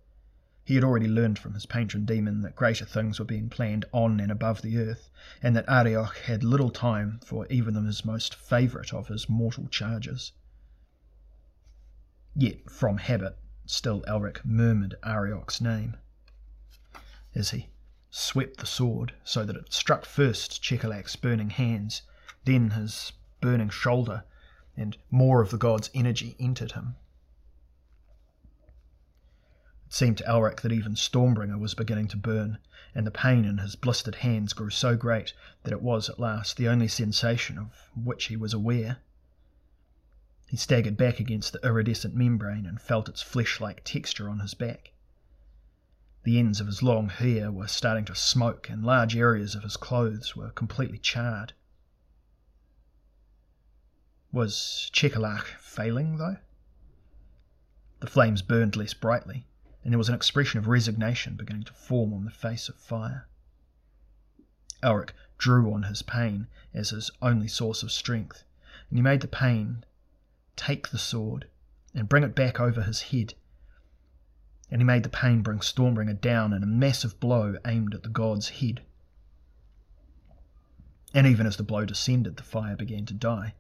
He 0.66 0.76
had 0.76 0.84
already 0.84 1.08
learned 1.08 1.40
from 1.40 1.56
his 1.56 1.66
patron 1.66 2.06
demon 2.06 2.42
that 2.42 2.56
greater 2.56 2.86
things 2.86 3.20
were 3.20 3.26
being 3.26 3.50
planned 3.50 3.84
on 3.92 4.22
and 4.22 4.32
above 4.32 4.62
the 4.62 4.78
earth, 4.78 5.10
and 5.42 5.56
that 5.58 5.68
Arioch 5.68 6.18
had 6.20 6.42
little 6.42 6.70
time 6.70 7.20
for 7.26 7.46
even 7.48 7.76
his 7.76 8.06
most 8.06 8.34
favourite 8.34 8.94
of 8.94 9.10
his 9.10 9.28
mortal 9.28 9.68
charges. 9.68 10.32
Yet, 12.34 12.70
from 12.70 12.98
habit, 12.98 13.38
still 13.66 14.04
Elric 14.08 14.46
murmured 14.46 14.96
Arioch's 15.04 15.60
name. 15.60 15.98
As 17.36 17.50
he 17.52 17.70
swept 18.10 18.58
the 18.58 18.66
sword 18.66 19.14
so 19.26 19.44
that 19.44 19.58
it 19.58 19.74
struck 19.74 20.06
first 20.06 20.62
Checkalakh's 20.62 21.18
burning 21.18 21.50
hands, 21.50 22.04
then 22.46 22.70
his 22.70 23.12
burning 23.42 23.70
shoulder, 23.70 24.24
and 24.78 24.98
more 25.12 25.42
of 25.42 25.52
the 25.52 25.58
god's 25.58 25.90
energy 25.94 26.38
entered 26.40 26.72
him. 26.72 26.96
Seemed 29.94 30.18
to 30.18 30.24
Elric 30.24 30.62
that 30.62 30.72
even 30.72 30.96
Stormbringer 30.96 31.60
was 31.60 31.76
beginning 31.76 32.08
to 32.08 32.18
burn, 32.18 32.58
and 32.96 33.06
the 33.06 33.12
pain 33.12 33.46
in 33.46 33.60
his 33.60 33.76
blistered 33.76 34.16
hands 34.16 34.52
grew 34.52 34.72
so 34.72 34.98
great 34.98 35.34
that 35.62 35.72
it 35.72 35.84
was 35.84 36.10
at 36.10 36.20
last 36.20 36.58
the 36.58 36.68
only 36.68 36.88
sensation 36.88 37.60
of 37.60 37.92
which 37.96 38.26
he 38.26 38.36
was 38.36 38.56
aware. 38.56 39.04
He 40.48 40.58
staggered 40.58 40.98
back 40.98 41.20
against 41.20 41.54
the 41.54 41.64
iridescent 41.64 42.16
membrane 42.16 42.66
and 42.66 42.82
felt 42.82 43.08
its 43.08 43.22
flesh 43.22 43.62
like 43.62 43.84
texture 43.84 44.28
on 44.28 44.40
his 44.40 44.56
back. 44.56 44.94
The 46.24 46.40
ends 46.40 46.60
of 46.60 46.66
his 46.66 46.82
long 46.82 47.10
hair 47.10 47.52
were 47.52 47.68
starting 47.68 48.06
to 48.06 48.16
smoke, 48.16 48.72
and 48.72 48.84
large 48.84 49.16
areas 49.16 49.54
of 49.54 49.62
his 49.62 49.78
clothes 49.78 50.36
were 50.36 50.50
completely 50.50 50.98
charred. 50.98 51.54
Was 54.32 54.90
Checkalakh 54.92 55.46
failing, 55.60 56.18
though? 56.18 56.38
The 58.00 58.08
flames 58.08 58.42
burned 58.42 58.76
less 58.76 58.96
brightly, 58.96 59.46
and 59.84 59.92
there 59.92 59.98
was 59.98 60.10
an 60.10 60.16
expression 60.16 60.60
of 60.60 60.68
resignation 60.68 61.36
beginning 61.36 61.64
to 61.64 61.74
form 61.74 62.14
on 62.14 62.26
the 62.26 62.32
face 62.32 62.70
of 62.70 62.76
fire. 62.76 63.28
Elric 64.82 65.14
drew 65.38 65.74
on 65.74 65.84
his 65.84 66.02
pain 66.02 66.48
as 66.74 66.92
his 66.92 67.12
only 67.22 67.48
source 67.48 67.84
of 67.84 67.92
strength, 67.92 68.44
and 68.90 68.98
he 68.98 69.02
made 69.02 69.22
the 69.22 69.28
pain 69.28 69.84
take 70.56 70.90
the 70.90 70.98
sword 70.98 71.48
and 71.94 72.10
bring 72.10 72.24
it 72.24 72.36
back 72.36 72.60
over 72.60 72.84
his 72.84 73.04
head. 73.04 73.34
And 74.72 74.82
he 74.82 74.86
made 74.86 75.04
the 75.04 75.10
pain 75.10 75.42
bring 75.42 75.60
Stormbringer 75.60 76.20
down 76.20 76.54
in 76.54 76.64
a 76.64 76.68
massive 76.68 77.20
blow 77.20 77.58
aimed 77.66 77.94
at 77.94 78.04
the 78.04 78.10
god's 78.10 78.50
head. 78.50 78.82
And 81.14 81.28
even 81.28 81.46
as 81.46 81.58
the 81.58 81.64
blow 81.64 81.86
descended, 81.86 82.38
the 82.38 82.44
fire 82.44 82.76
began 82.76 83.06
to 83.06 83.14
die. 83.14 83.54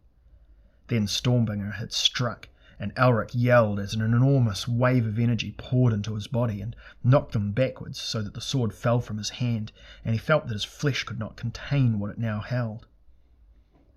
Then 0.87 1.05
Stormbringer 1.05 1.73
had 1.75 1.93
struck 1.93 2.49
and 2.79 2.91
Elric 2.95 3.35
yelled 3.35 3.79
as 3.79 3.93
an 3.93 4.01
enormous 4.01 4.67
wave 4.67 5.05
of 5.05 5.19
energy 5.19 5.53
poured 5.57 5.93
into 5.93 6.15
his 6.15 6.27
body 6.27 6.59
and 6.59 6.75
knocked 7.03 7.35
him 7.35 7.51
backwards 7.51 8.01
so 8.01 8.21
that 8.23 8.33
the 8.33 8.41
sword 8.41 8.73
fell 8.73 8.99
from 8.99 9.17
his 9.19 9.29
hand, 9.29 9.71
and 10.03 10.13
he 10.15 10.19
felt 10.19 10.47
that 10.47 10.53
his 10.53 10.63
flesh 10.63 11.03
could 11.03 11.19
not 11.19 11.37
contain 11.37 11.99
what 11.99 12.09
it 12.09 12.17
now 12.17 12.39
held. 12.39 12.87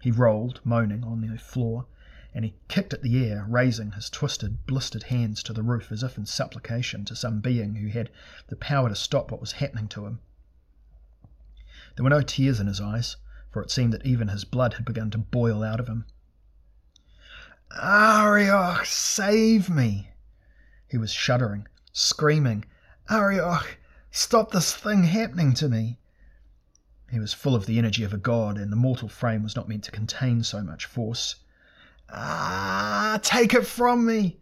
He 0.03 0.11
rolled, 0.11 0.61
moaning, 0.63 1.05
on 1.05 1.23
the 1.23 1.39
floor, 1.39 1.87
and 2.35 2.45
he 2.45 2.55
kicked 2.69 2.93
at 2.93 3.01
the 3.01 3.25
air, 3.25 3.47
raising 3.49 3.93
his 3.93 4.11
twisted, 4.11 4.67
blistered 4.67 5.05
hands 5.05 5.43
to 5.45 5.55
the 5.55 5.63
roof 5.63 5.91
as 5.91 6.03
if 6.03 6.19
in 6.19 6.27
supplication 6.27 7.07
to 7.07 7.17
some 7.17 7.41
being 7.41 7.77
who 7.77 7.89
had 7.89 8.11
the 8.49 8.57
power 8.57 8.91
to 8.91 8.95
stop 8.95 9.31
what 9.31 9.41
was 9.41 9.53
happening 9.53 9.89
to 9.89 10.05
him. 10.05 10.21
There 11.95 12.05
were 12.05 12.11
no 12.11 12.21
tears 12.21 12.61
in 12.61 12.67
his 12.67 12.81
eyes, 12.81 13.17
for 13.51 13.63
it 13.63 13.71
seemed 13.71 13.95
that 13.95 14.05
even 14.05 14.29
his 14.29 14.45
blood 14.45 14.75
had 14.75 14.85
begun 14.85 15.11
to 15.13 15.19
boil 15.19 15.63
out 15.63 15.81
of 15.81 15.89
him. 15.89 16.05
Arioch, 17.73 18.85
save 18.87 19.69
me! 19.69 20.13
He 20.87 20.97
was 20.99 21.11
shuddering, 21.11 21.67
screaming, 21.93 22.65
Arioch, 23.11 23.79
stop 24.11 24.53
this 24.53 24.75
thing 24.75 25.05
happening 25.05 25.53
to 25.55 25.69
me! 25.69 25.99
He 27.11 27.19
was 27.19 27.33
full 27.33 27.55
of 27.55 27.67
the 27.67 27.79
energy 27.79 28.05
of 28.05 28.13
a 28.13 28.19
god, 28.19 28.57
and 28.57 28.71
the 28.71 28.77
mortal 28.77 29.09
frame 29.09 29.43
was 29.43 29.57
not 29.57 29.69
meant 29.69 29.85
to 29.85 29.91
contain 29.91 30.43
so 30.43 30.63
much 30.63 30.87
force. 30.87 31.37
Ah, 32.09 33.19
take 33.23 33.53
it 33.53 33.67
from 33.67 34.07
me! 34.07 34.39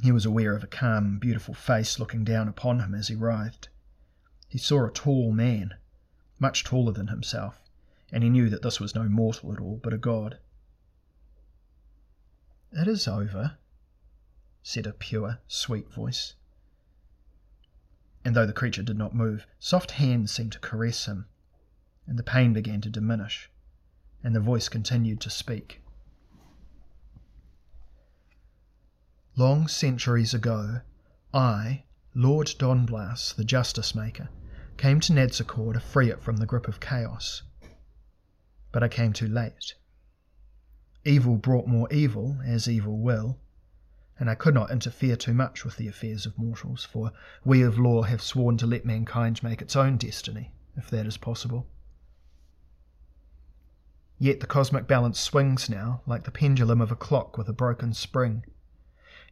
He 0.00 0.12
was 0.12 0.24
aware 0.24 0.54
of 0.54 0.62
a 0.62 0.68
calm, 0.68 1.18
beautiful 1.18 1.54
face 1.54 1.98
looking 1.98 2.24
down 2.24 2.46
upon 2.46 2.80
him 2.80 2.94
as 2.94 3.08
he 3.08 3.14
writhed. 3.14 3.68
He 4.48 4.58
saw 4.58 4.86
a 4.86 4.92
tall 4.92 5.32
man, 5.32 5.74
much 6.38 6.62
taller 6.62 6.92
than 6.92 7.08
himself, 7.08 7.60
and 8.14 8.22
he 8.22 8.30
knew 8.30 8.48
that 8.48 8.62
this 8.62 8.78
was 8.78 8.94
no 8.94 9.08
mortal 9.08 9.52
at 9.52 9.58
all, 9.58 9.80
but 9.82 9.92
a 9.92 9.98
god. 9.98 10.38
It 12.70 12.86
is 12.86 13.08
over, 13.08 13.58
said 14.62 14.86
a 14.86 14.92
pure, 14.92 15.40
sweet 15.48 15.92
voice. 15.92 16.34
And 18.24 18.36
though 18.36 18.46
the 18.46 18.52
creature 18.52 18.84
did 18.84 18.96
not 18.96 19.16
move, 19.16 19.48
soft 19.58 19.90
hands 19.90 20.30
seemed 20.30 20.52
to 20.52 20.60
caress 20.60 21.06
him, 21.06 21.26
and 22.06 22.16
the 22.16 22.22
pain 22.22 22.52
began 22.52 22.80
to 22.82 22.88
diminish, 22.88 23.50
and 24.22 24.32
the 24.32 24.38
voice 24.38 24.68
continued 24.68 25.20
to 25.22 25.28
speak. 25.28 25.82
Long 29.34 29.66
centuries 29.66 30.32
ago, 30.32 30.82
I, 31.32 31.82
Lord 32.14 32.46
Donblas, 32.60 33.34
the 33.34 33.42
Justice 33.42 33.92
Maker, 33.92 34.28
came 34.76 35.00
to 35.00 35.12
Nadsokor 35.12 35.72
to 35.72 35.80
free 35.80 36.12
it 36.12 36.22
from 36.22 36.36
the 36.36 36.46
grip 36.46 36.68
of 36.68 36.78
chaos 36.78 37.42
but 38.74 38.82
I 38.82 38.88
came 38.88 39.12
too 39.12 39.28
late. 39.28 39.74
Evil 41.04 41.36
brought 41.36 41.68
more 41.68 41.86
evil, 41.92 42.38
as 42.44 42.68
evil 42.68 42.98
will. 42.98 43.38
and 44.18 44.28
I 44.28 44.34
could 44.34 44.52
not 44.52 44.72
interfere 44.72 45.14
too 45.14 45.32
much 45.32 45.64
with 45.64 45.76
the 45.76 45.86
affairs 45.86 46.26
of 46.26 46.36
mortals, 46.36 46.84
for 46.84 47.12
we 47.44 47.62
of 47.62 47.78
law 47.78 48.02
have 48.02 48.20
sworn 48.20 48.56
to 48.58 48.66
let 48.66 48.84
mankind 48.84 49.44
make 49.44 49.62
its 49.62 49.76
own 49.76 49.96
destiny, 49.96 50.50
if 50.76 50.90
that 50.90 51.06
is 51.06 51.16
possible. 51.16 51.68
Yet 54.18 54.40
the 54.40 54.48
cosmic 54.48 54.88
balance 54.88 55.20
swings 55.20 55.70
now 55.70 56.02
like 56.04 56.24
the 56.24 56.32
pendulum 56.32 56.80
of 56.80 56.90
a 56.90 56.96
clock 56.96 57.38
with 57.38 57.48
a 57.48 57.52
broken 57.52 57.94
spring, 57.94 58.44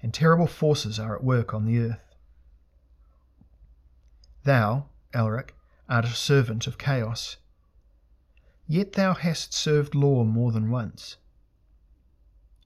and 0.00 0.14
terrible 0.14 0.46
forces 0.46 1.00
are 1.00 1.16
at 1.16 1.25
work 1.25 1.52
on 1.52 1.64
the 1.64 1.80
earth. 1.80 2.14
Thou, 4.44 4.87
Elric, 5.12 5.50
art 5.88 6.04
a 6.04 6.08
servant 6.11 6.68
of 6.68 6.78
chaos. 6.78 7.38
Yet 8.66 8.92
thou 8.92 9.14
hast 9.14 9.52
served 9.52 9.95
law 9.95 10.25
more 10.25 10.52
than 10.52 10.71
once. 10.71 11.16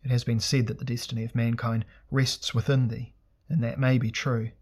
It 0.05 0.11
has 0.11 0.25
been 0.25 0.41
said 0.41 0.67
that 0.69 0.79
the 0.79 0.85
destiny 0.85 1.25
of 1.25 1.35
mankind 1.35 1.85
rests 2.11 2.55
within 2.55 2.88
thee, 2.88 3.15
and 3.49 3.62
that 3.65 3.79
may 3.79 3.99
be 3.99 4.11
true. 4.11 4.53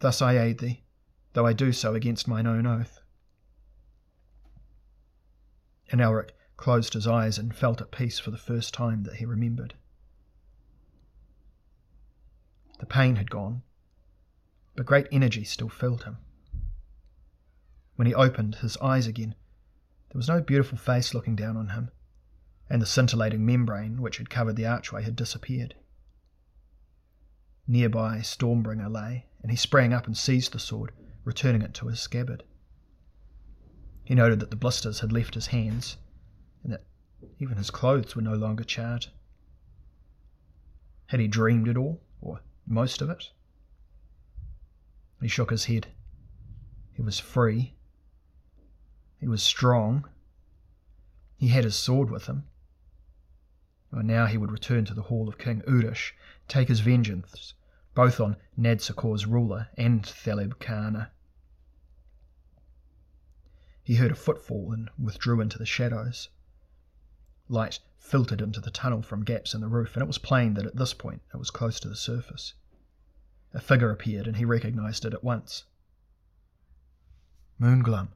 Thus 0.00 0.20
I 0.20 0.36
aid 0.38 0.58
thee, 0.58 0.82
though 1.32 1.46
I 1.46 1.52
do 1.52 1.72
so 1.72 1.94
against 1.94 2.26
mine 2.26 2.46
own 2.46 2.66
oath. 2.66 3.00
And 5.92 6.00
Elric 6.00 6.30
closed 6.56 6.94
his 6.94 7.06
eyes 7.06 7.38
and 7.38 7.54
felt 7.54 7.80
at 7.80 7.92
peace 7.92 8.18
for 8.18 8.30
the 8.32 8.36
first 8.36 8.74
time 8.74 9.04
that 9.04 9.16
he 9.16 9.24
remembered. 9.24 9.74
The 12.80 12.86
pain 12.86 13.14
had 13.14 13.30
gone, 13.30 13.62
but 14.74 14.86
great 14.86 15.06
energy 15.12 15.44
still 15.44 15.68
filled 15.68 16.02
him. 16.02 16.16
When 18.02 18.08
he 18.08 18.16
opened 18.16 18.56
his 18.56 18.76
eyes 18.78 19.06
again, 19.06 19.36
there 20.08 20.18
was 20.18 20.26
no 20.26 20.40
beautiful 20.40 20.76
face 20.76 21.14
looking 21.14 21.36
down 21.36 21.56
on 21.56 21.68
him, 21.68 21.92
and 22.68 22.82
the 22.82 22.86
scintillating 22.86 23.46
membrane 23.46 24.02
which 24.02 24.16
had 24.16 24.28
covered 24.28 24.56
the 24.56 24.66
archway 24.66 25.04
had 25.04 25.14
disappeared. 25.14 25.76
Nearby, 27.68 28.18
Stormbringer 28.18 28.90
lay, 28.90 29.26
and 29.40 29.52
he 29.52 29.56
sprang 29.56 29.92
up 29.92 30.08
and 30.08 30.16
seized 30.16 30.50
the 30.50 30.58
sword, 30.58 30.90
returning 31.22 31.62
it 31.62 31.74
to 31.74 31.86
his 31.86 32.00
scabbard. 32.00 32.42
He 34.02 34.16
noted 34.16 34.40
that 34.40 34.50
the 34.50 34.56
blisters 34.56 34.98
had 34.98 35.12
left 35.12 35.34
his 35.34 35.46
hands, 35.46 35.96
and 36.64 36.72
that 36.72 36.84
even 37.38 37.56
his 37.56 37.70
clothes 37.70 38.16
were 38.16 38.22
no 38.22 38.34
longer 38.34 38.64
charred. 38.64 39.06
Had 41.06 41.20
he 41.20 41.28
dreamed 41.28 41.68
it 41.68 41.76
all, 41.76 42.02
or 42.20 42.40
most 42.66 43.00
of 43.00 43.10
it? 43.10 43.30
He 45.20 45.28
shook 45.28 45.52
his 45.52 45.66
head. 45.66 45.86
He 46.94 47.00
was 47.00 47.20
free. 47.20 47.76
He 49.22 49.28
was 49.28 49.40
strong. 49.40 50.08
He 51.36 51.46
had 51.46 51.62
his 51.62 51.76
sword 51.76 52.10
with 52.10 52.26
him. 52.26 52.48
And 53.92 54.08
now 54.08 54.26
he 54.26 54.36
would 54.36 54.50
return 54.50 54.84
to 54.86 54.94
the 54.94 55.02
hall 55.02 55.28
of 55.28 55.38
King 55.38 55.62
Urish, 55.64 56.12
take 56.48 56.66
his 56.66 56.80
vengeance, 56.80 57.54
both 57.94 58.18
on 58.18 58.36
Nadsokor's 58.58 59.24
ruler 59.24 59.68
and 59.76 60.02
Theleb 60.02 60.58
K'aarna. 60.58 61.10
He 63.84 63.94
heard 63.94 64.10
a 64.10 64.16
footfall 64.16 64.72
and 64.72 64.90
withdrew 64.98 65.40
into 65.40 65.56
the 65.56 65.66
shadows. 65.66 66.28
Light 67.48 67.78
filtered 67.98 68.40
into 68.40 68.60
the 68.60 68.72
tunnel 68.72 69.02
from 69.02 69.22
gaps 69.22 69.54
in 69.54 69.60
the 69.60 69.68
roof, 69.68 69.94
and 69.94 70.02
it 70.02 70.08
was 70.08 70.18
plain 70.18 70.54
that 70.54 70.66
at 70.66 70.74
this 70.74 70.94
point 70.94 71.22
it 71.32 71.36
was 71.36 71.52
close 71.52 71.78
to 71.78 71.88
the 71.88 71.94
surface. 71.94 72.54
A 73.54 73.60
figure 73.60 73.92
appeared, 73.92 74.26
and 74.26 74.38
he 74.38 74.44
recognized 74.44 75.04
it 75.04 75.14
at 75.14 75.22
once. 75.22 75.62
Moonglum. 77.60 78.08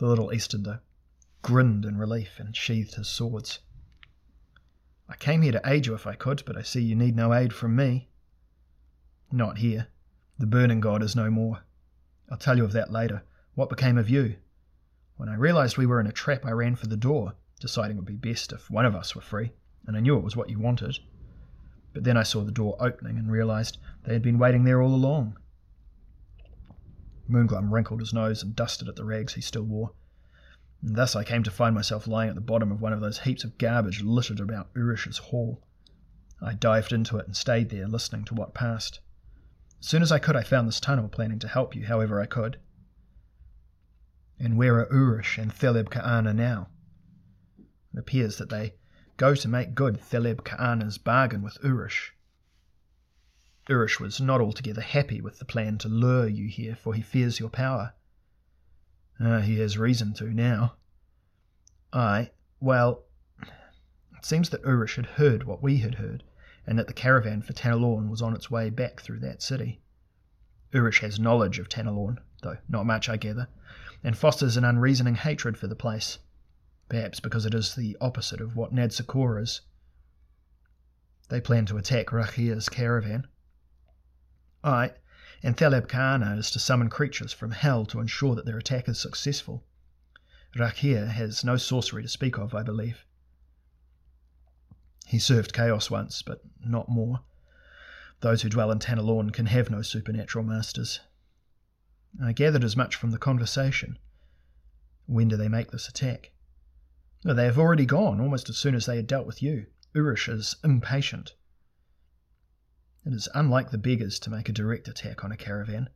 The 0.00 0.06
little 0.06 0.32
Easterner 0.32 0.80
grinned 1.42 1.84
in 1.84 1.98
relief 1.98 2.40
and 2.40 2.56
sheathed 2.56 2.94
his 2.94 3.06
swords. 3.06 3.58
I 5.10 5.16
came 5.16 5.42
here 5.42 5.52
to 5.52 5.60
aid 5.62 5.84
you 5.84 5.92
if 5.92 6.06
I 6.06 6.14
could, 6.14 6.42
but 6.46 6.56
I 6.56 6.62
see 6.62 6.80
you 6.80 6.96
need 6.96 7.14
no 7.14 7.34
aid 7.34 7.52
from 7.52 7.76
me. 7.76 8.08
Not 9.30 9.58
here. 9.58 9.88
The 10.38 10.46
burning 10.46 10.80
god 10.80 11.02
is 11.02 11.14
no 11.14 11.30
more. 11.30 11.64
I'll 12.30 12.38
tell 12.38 12.56
you 12.56 12.64
of 12.64 12.72
that 12.72 12.90
later. 12.90 13.24
What 13.56 13.68
became 13.68 13.98
of 13.98 14.08
you? 14.08 14.36
When 15.18 15.28
I 15.28 15.34
realized 15.34 15.76
we 15.76 15.84
were 15.84 16.00
in 16.00 16.06
a 16.06 16.12
trap, 16.12 16.46
I 16.46 16.52
ran 16.52 16.76
for 16.76 16.86
the 16.86 16.96
door, 16.96 17.34
deciding 17.60 17.98
it 17.98 18.00
would 18.00 18.06
be 18.06 18.30
best 18.30 18.54
if 18.54 18.70
one 18.70 18.86
of 18.86 18.96
us 18.96 19.14
were 19.14 19.20
free, 19.20 19.52
and 19.86 19.98
I 19.98 20.00
knew 20.00 20.16
it 20.16 20.24
was 20.24 20.34
what 20.34 20.48
you 20.48 20.58
wanted. 20.58 20.98
But 21.92 22.04
then 22.04 22.16
I 22.16 22.22
saw 22.22 22.42
the 22.42 22.52
door 22.52 22.74
opening 22.80 23.18
and 23.18 23.30
realized 23.30 23.76
they 24.04 24.14
had 24.14 24.22
been 24.22 24.38
waiting 24.38 24.64
there 24.64 24.80
all 24.80 24.94
along. 24.94 25.36
Moonglum 27.30 27.70
wrinkled 27.70 28.00
his 28.00 28.12
nose 28.12 28.42
and 28.42 28.56
dusted 28.56 28.88
at 28.88 28.96
the 28.96 29.04
rags 29.04 29.34
he 29.34 29.40
still 29.40 29.62
wore. 29.62 29.92
And 30.82 30.96
thus 30.96 31.14
I 31.14 31.24
came 31.24 31.42
to 31.44 31.50
find 31.50 31.74
myself 31.74 32.06
lying 32.06 32.30
at 32.30 32.34
the 32.34 32.40
bottom 32.40 32.72
of 32.72 32.80
one 32.80 32.92
of 32.92 33.00
those 33.00 33.20
heaps 33.20 33.44
of 33.44 33.58
garbage 33.58 34.02
littered 34.02 34.40
about 34.40 34.72
Urish's 34.74 35.18
hall. 35.18 35.62
I 36.42 36.54
dived 36.54 36.92
into 36.92 37.18
it 37.18 37.26
and 37.26 37.36
stayed 37.36 37.68
there, 37.68 37.86
listening 37.86 38.24
to 38.26 38.34
what 38.34 38.54
passed. 38.54 39.00
As 39.78 39.86
soon 39.86 40.02
as 40.02 40.10
I 40.10 40.18
could, 40.18 40.36
I 40.36 40.42
found 40.42 40.66
this 40.66 40.80
tunnel, 40.80 41.08
planning 41.08 41.38
to 41.40 41.48
help 41.48 41.74
you 41.74 41.86
however 41.86 42.20
I 42.20 42.26
could. 42.26 42.58
And 44.38 44.56
where 44.56 44.78
are 44.78 44.86
Urish 44.86 45.36
and 45.36 45.52
Theleb 45.52 45.90
K'aarna 45.90 46.34
now? 46.34 46.68
It 47.92 47.98
appears 47.98 48.38
that 48.38 48.48
they 48.48 48.74
go 49.18 49.34
to 49.34 49.48
make 49.48 49.74
good 49.74 50.00
Theleb 50.00 50.44
K'aarna's 50.44 50.96
bargain 50.96 51.42
with 51.42 51.58
Urish. 51.62 52.12
Urish 53.70 54.00
was 54.00 54.20
not 54.20 54.40
altogether 54.40 54.80
happy 54.80 55.20
with 55.20 55.38
the 55.38 55.44
plan 55.44 55.78
to 55.78 55.88
lure 55.88 56.26
you 56.26 56.48
here, 56.48 56.74
for 56.74 56.92
he 56.92 57.02
fears 57.02 57.38
your 57.38 57.48
power. 57.48 57.94
Ah, 59.20 59.38
he 59.38 59.60
has 59.60 59.78
reason 59.78 60.12
to 60.14 60.24
now. 60.24 60.74
I, 61.92 62.32
well, 62.58 63.04
it 63.40 64.24
seems 64.24 64.50
that 64.50 64.64
Urish 64.64 64.96
had 64.96 65.06
heard 65.06 65.44
what 65.44 65.62
we 65.62 65.78
had 65.78 65.94
heard, 65.94 66.24
and 66.66 66.76
that 66.80 66.88
the 66.88 66.92
caravan 66.92 67.42
for 67.42 67.52
Tanelorn 67.52 68.10
was 68.10 68.20
on 68.20 68.34
its 68.34 68.50
way 68.50 68.70
back 68.70 69.00
through 69.00 69.20
that 69.20 69.40
city. 69.40 69.80
Urish 70.72 70.98
has 70.98 71.20
knowledge 71.20 71.60
of 71.60 71.68
Tanelorn, 71.68 72.18
though 72.42 72.58
not 72.68 72.86
much, 72.86 73.08
I 73.08 73.16
gather, 73.16 73.46
and 74.02 74.18
fosters 74.18 74.56
an 74.56 74.64
unreasoning 74.64 75.14
hatred 75.14 75.56
for 75.56 75.68
the 75.68 75.76
place, 75.76 76.18
perhaps 76.88 77.20
because 77.20 77.46
it 77.46 77.54
is 77.54 77.76
the 77.76 77.96
opposite 78.00 78.40
of 78.40 78.56
what 78.56 78.74
Nadsokor 78.74 79.40
is. 79.40 79.60
They 81.28 81.40
plan 81.40 81.66
to 81.66 81.76
attack 81.76 82.06
Rackhir's 82.12 82.68
caravan. 82.68 83.28
I, 84.62 84.92
and 85.42 85.56
Theleb 85.56 85.90
is 86.38 86.50
to 86.50 86.58
summon 86.58 86.90
creatures 86.90 87.32
from 87.32 87.52
hell 87.52 87.86
to 87.86 88.00
ensure 88.00 88.34
that 88.34 88.44
their 88.44 88.58
attack 88.58 88.88
is 88.88 88.98
successful. 88.98 89.64
Rackhir 90.56 91.06
has 91.08 91.44
no 91.44 91.56
sorcery 91.56 92.02
to 92.02 92.08
speak 92.08 92.36
of, 92.36 92.54
I 92.54 92.62
believe. 92.62 93.04
He 95.06 95.18
served 95.18 95.52
chaos 95.52 95.90
once, 95.90 96.22
but 96.22 96.42
not 96.64 96.88
more. 96.88 97.20
Those 98.20 98.42
who 98.42 98.48
dwell 98.48 98.70
in 98.70 98.78
Tanelorn 98.78 99.32
can 99.32 99.46
have 99.46 99.70
no 99.70 99.82
supernatural 99.82 100.44
masters. 100.44 101.00
I 102.22 102.32
gathered 102.32 102.64
as 102.64 102.76
much 102.76 102.96
from 102.96 103.12
the 103.12 103.18
conversation. 103.18 103.98
When 105.06 105.28
do 105.28 105.36
they 105.36 105.48
make 105.48 105.70
this 105.70 105.88
attack? 105.88 106.32
They 107.24 107.44
have 107.44 107.58
already 107.58 107.86
gone, 107.86 108.20
almost 108.20 108.48
as 108.48 108.56
soon 108.56 108.74
as 108.74 108.86
they 108.86 108.96
had 108.96 109.06
dealt 109.06 109.26
with 109.26 109.42
you. 109.42 109.66
Urish 109.94 110.28
is 110.28 110.56
impatient. 110.62 111.34
It 113.06 113.14
is 113.14 113.28
unlike 113.34 113.70
the 113.70 113.78
beggars 113.78 114.18
to 114.20 114.30
make 114.30 114.48
a 114.48 114.52
direct 114.52 114.86
attack 114.86 115.24
on 115.24 115.32
a 115.32 115.36
caravan. 115.36 115.88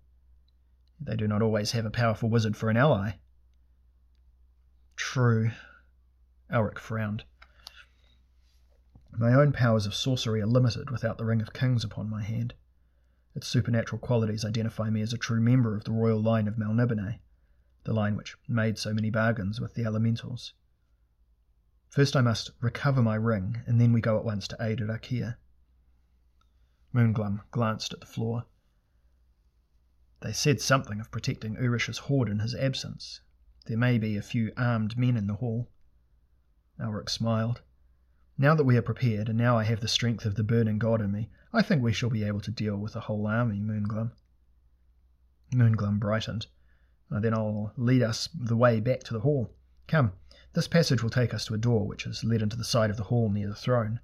They 0.98 1.16
do 1.16 1.28
not 1.28 1.42
always 1.42 1.72
have 1.72 1.84
a 1.84 1.90
powerful 1.90 2.30
wizard 2.30 2.56
for 2.56 2.70
an 2.70 2.76
ally. 2.76 3.18
True. 4.96 5.50
Elric 6.50 6.78
frowned. 6.78 7.24
My 9.12 9.34
own 9.34 9.52
powers 9.52 9.86
of 9.86 9.94
sorcery 9.94 10.40
are 10.40 10.46
limited 10.46 10.90
without 10.90 11.18
the 11.18 11.24
Ring 11.24 11.42
of 11.42 11.52
Kings 11.52 11.84
upon 11.84 12.08
my 12.08 12.22
hand. 12.22 12.54
Its 13.34 13.46
supernatural 13.46 13.98
qualities 13.98 14.44
identify 14.44 14.88
me 14.88 15.02
as 15.02 15.12
a 15.12 15.18
true 15.18 15.40
member 15.40 15.76
of 15.76 15.84
the 15.84 15.92
royal 15.92 16.22
line 16.22 16.48
of 16.48 16.56
Melniboné, 16.56 17.18
the 17.84 17.92
line 17.92 18.16
which 18.16 18.36
made 18.48 18.78
so 18.78 18.94
many 18.94 19.10
bargains 19.10 19.60
with 19.60 19.74
the 19.74 19.84
elementals. 19.84 20.54
First 21.90 22.16
I 22.16 22.22
must 22.22 22.50
recover 22.60 23.02
my 23.02 23.16
ring, 23.16 23.62
and 23.66 23.80
then 23.80 23.92
we 23.92 24.00
go 24.00 24.18
at 24.18 24.24
once 24.24 24.48
to 24.48 24.56
aid 24.58 24.80
Rackhir. 24.80 25.36
Moonglum 26.94 27.40
glanced 27.50 27.92
at 27.92 27.98
the 27.98 28.06
floor. 28.06 28.46
They 30.20 30.32
said 30.32 30.60
something 30.60 31.00
of 31.00 31.10
protecting 31.10 31.56
Urish's 31.56 31.98
hoard 31.98 32.28
in 32.28 32.38
his 32.38 32.54
absence. 32.54 33.20
There 33.66 33.76
may 33.76 33.98
be 33.98 34.16
a 34.16 34.22
few 34.22 34.52
armed 34.56 34.96
men 34.96 35.16
in 35.16 35.26
the 35.26 35.34
hall. 35.34 35.72
Elric 36.78 37.10
smiled. 37.10 37.62
Now 38.38 38.54
that 38.54 38.62
we 38.62 38.76
are 38.76 38.82
prepared, 38.82 39.28
and 39.28 39.36
now 39.36 39.58
I 39.58 39.64
have 39.64 39.80
the 39.80 39.88
strength 39.88 40.24
of 40.24 40.36
the 40.36 40.44
burning 40.44 40.78
god 40.78 41.00
in 41.00 41.10
me, 41.10 41.30
I 41.52 41.62
think 41.62 41.82
we 41.82 41.92
shall 41.92 42.10
be 42.10 42.22
able 42.22 42.40
to 42.42 42.52
deal 42.52 42.76
with 42.76 42.94
a 42.94 43.00
whole 43.00 43.26
army, 43.26 43.58
Moonglum. 43.58 44.12
Moonglum 45.52 45.98
brightened. 45.98 46.46
then 47.10 47.34
I'll 47.34 47.72
lead 47.76 48.02
us 48.02 48.28
the 48.32 48.56
way 48.56 48.78
back 48.78 49.00
to 49.04 49.14
the 49.14 49.20
hall. 49.20 49.52
Come, 49.88 50.12
this 50.52 50.68
passage 50.68 51.02
will 51.02 51.10
take 51.10 51.34
us 51.34 51.44
to 51.46 51.54
a 51.54 51.58
door 51.58 51.88
which 51.88 52.06
is 52.06 52.22
led 52.22 52.40
into 52.40 52.56
the 52.56 52.62
side 52.62 52.90
of 52.90 52.96
the 52.96 53.04
hall 53.04 53.30
near 53.30 53.48
the 53.48 53.56
throne. 53.56 53.98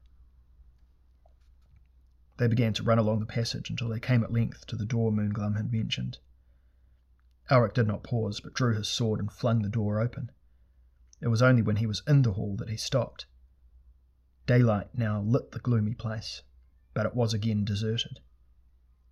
They 2.41 2.49
began 2.49 2.73
to 2.73 2.83
run 2.83 2.99
along 2.99 3.21
the 3.21 3.27
passage 3.27 3.69
until 3.69 3.91
they 3.91 4.01
came 4.01 4.25
at 4.25 4.33
length 4.33 4.67
to 4.69 4.77
the 4.77 4.87
door 4.87 5.13
Moonglum 5.13 5.57
had 5.57 5.71
mentioned. 5.71 6.21
Elric 7.51 7.75
did 7.75 7.87
not 7.87 8.03
pause, 8.03 8.41
but 8.41 8.55
drew 8.55 8.75
his 8.75 8.89
sword 8.89 9.21
and 9.21 9.31
flung 9.31 9.61
the 9.61 9.69
door 9.69 10.01
open. 10.01 10.33
It 11.21 11.29
was 11.29 11.43
only 11.43 11.61
when 11.61 11.77
he 11.77 11.85
was 11.85 12.03
in 12.09 12.23
the 12.23 12.33
hall 12.33 12.57
that 12.57 12.71
he 12.71 12.79
stopped. 12.79 13.27
Daylight 14.47 14.89
now 14.95 15.21
lit 15.21 15.53
the 15.53 15.59
gloomy 15.59 15.93
place, 15.93 16.41
but 16.95 17.05
it 17.05 17.15
was 17.15 17.35
again 17.35 17.63
deserted. 17.63 18.21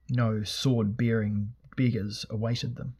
No 0.08 0.42
sword 0.42 0.96
bearing 0.96 1.54
beggars 1.76 2.24
awaited 2.30 2.76
them. 2.76 2.96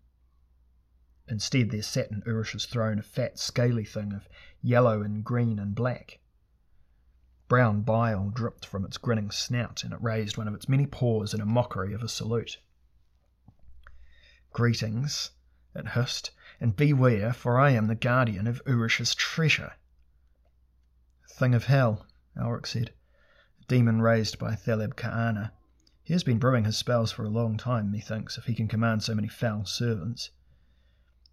Instead, 1.27 1.71
there 1.71 1.81
sat 1.81 2.11
in 2.11 2.21
Urish's 2.27 2.67
throne 2.67 2.99
a 2.99 3.03
fat, 3.03 3.39
scaly 3.39 3.87
thing 3.87 4.13
of 4.13 4.29
yellow 4.61 5.01
and 5.01 5.25
green 5.25 5.59
and 5.59 5.75
black. 5.75 6.21
Brown 7.49 7.81
bile 7.81 8.29
dripped 8.29 8.67
from 8.67 8.85
its 8.85 8.99
grinning 8.99 9.31
snout, 9.31 9.83
and 9.83 9.95
it 9.95 10.03
raised 10.03 10.37
one 10.37 10.47
of 10.47 10.55
its 10.55 10.69
many 10.69 10.85
paws 10.85 11.33
in 11.33 11.41
a 11.41 11.47
mockery 11.47 11.95
of 11.95 12.03
a 12.03 12.09
salute. 12.09 12.59
Greetings, 14.53 15.31
it 15.75 15.89
hissed, 15.89 16.31
and 16.61 16.77
beware, 16.77 17.33
for 17.33 17.59
I 17.59 17.71
am 17.71 17.87
the 17.87 17.95
guardian 17.95 18.47
of 18.47 18.61
Urish's 18.67 19.15
treasure. 19.15 19.73
Thing 21.31 21.55
of 21.55 21.65
hell, 21.65 22.07
Elric 22.37 22.67
said, 22.67 22.93
demon 23.67 24.03
raised 24.03 24.39
by 24.39 24.55
Theleb 24.55 24.95
K'aarna. 24.95 25.53
He 26.03 26.13
has 26.13 26.23
been 26.25 26.39
brewing 26.39 26.67
his 26.67 26.77
spells 26.77 27.13
for 27.13 27.25
a 27.25 27.31
long 27.31 27.57
time, 27.57 27.91
methinks, 27.91 28.37
if 28.37 28.45
he 28.45 28.55
can 28.55 28.69
command 28.69 29.03
so 29.03 29.15
many 29.15 29.29
foul 29.29 29.65
servants. 29.65 30.31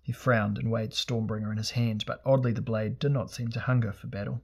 He 0.02 0.14
frowned 0.14 0.58
and 0.58 0.72
weighed 0.72 0.94
Stormbringer 0.94 1.52
in 1.52 1.58
his 1.58 1.72
hand, 1.72 2.06
but 2.08 2.22
oddly 2.26 2.54
the 2.54 2.62
blade 2.62 3.00
did 3.00 3.12
not 3.12 3.32
seem 3.32 3.50
to 3.50 3.60
hunger 3.60 3.92
for 3.92 4.08
battle. 4.08 4.42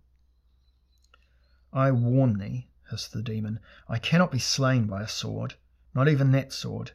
I 1.74 1.92
warn 1.92 2.38
thee, 2.38 2.68
hissed 2.90 3.14
the 3.14 3.24
demon, 3.24 3.60
I 3.88 3.98
cannot 3.98 4.32
be 4.32 4.40
slain 4.40 4.88
by 4.88 5.04
a 5.04 5.08
sword, 5.08 5.56
not 5.96 6.10
even 6.10 6.32
that 6.32 6.52
sword. 6.52 6.92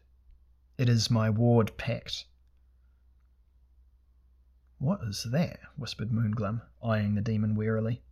It 0.76 0.88
is 0.88 1.10
my 1.10 1.30
ward 1.30 1.78
pact. 1.78 2.26
What 4.78 5.02
is 5.02 5.26
that? 5.30 5.60
whispered 5.76 6.12
Moonglum, 6.12 6.60
eyeing 6.82 7.14
the 7.14 7.22
demon 7.22 7.54
warily. 7.54 8.02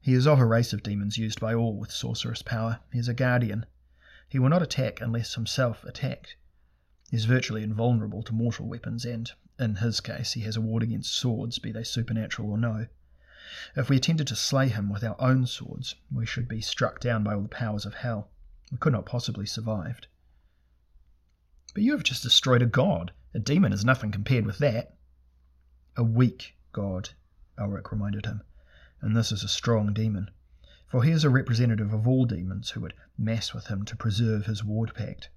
He 0.00 0.14
is 0.14 0.26
of 0.26 0.38
a 0.38 0.46
race 0.46 0.72
of 0.72 0.82
demons 0.82 1.18
used 1.18 1.40
by 1.40 1.52
all 1.52 1.76
with 1.76 1.92
sorcerous 1.92 2.40
power. 2.40 2.80
He 2.90 2.98
is 2.98 3.08
a 3.08 3.12
guardian. 3.12 3.66
He 4.30 4.38
will 4.38 4.48
not 4.48 4.62
attack 4.62 5.02
unless 5.02 5.34
himself 5.34 5.84
attacked. 5.84 6.36
He 7.10 7.18
is 7.18 7.26
virtually 7.26 7.62
invulnerable 7.62 8.22
to 8.22 8.32
mortal 8.32 8.66
weapons, 8.66 9.04
and, 9.04 9.30
in 9.58 9.76
his 9.76 10.00
case, 10.00 10.32
he 10.32 10.40
has 10.40 10.56
a 10.56 10.62
ward 10.62 10.82
against 10.82 11.12
swords, 11.12 11.58
be 11.58 11.70
they 11.70 11.84
supernatural 11.84 12.50
or 12.50 12.56
no. 12.56 12.86
If 13.76 13.88
we 13.88 13.96
attempted 13.96 14.26
to 14.28 14.36
slay 14.36 14.68
him 14.68 14.90
with 14.90 15.04
our 15.04 15.20
own 15.20 15.46
swords, 15.46 15.94
we 16.10 16.26
should 16.26 16.48
be 16.48 16.60
struck 16.60 17.00
down 17.00 17.24
by 17.24 17.34
all 17.34 17.42
the 17.42 17.48
powers 17.48 17.86
of 17.86 17.94
hell. 17.94 18.30
We 18.72 18.78
could 18.78 18.92
not 18.92 19.06
possibly 19.06 19.46
survive. 19.46 20.00
But 21.74 21.82
you 21.82 21.92
have 21.92 22.02
just 22.02 22.22
destroyed 22.22 22.62
a 22.62 22.66
god. 22.66 23.12
A 23.32 23.38
demon 23.38 23.72
is 23.72 23.84
nothing 23.84 24.10
compared 24.10 24.44
with 24.44 24.58
that. 24.58 24.96
A 25.96 26.02
weak 26.02 26.56
god, 26.72 27.10
Elric 27.58 27.92
reminded 27.92 28.26
him, 28.26 28.42
and 29.00 29.16
this 29.16 29.30
is 29.30 29.44
a 29.44 29.48
strong 29.48 29.92
demon, 29.92 30.30
for 30.88 31.04
he 31.04 31.10
is 31.10 31.24
a 31.24 31.30
representative 31.30 31.92
of 31.92 32.08
all 32.08 32.24
demons 32.24 32.70
who 32.70 32.80
would 32.80 32.94
mass 33.16 33.54
with 33.54 33.68
him 33.68 33.84
to 33.84 33.96
preserve 33.96 34.46
his 34.46 34.64
ward 34.64 34.94
pact. 34.94 35.30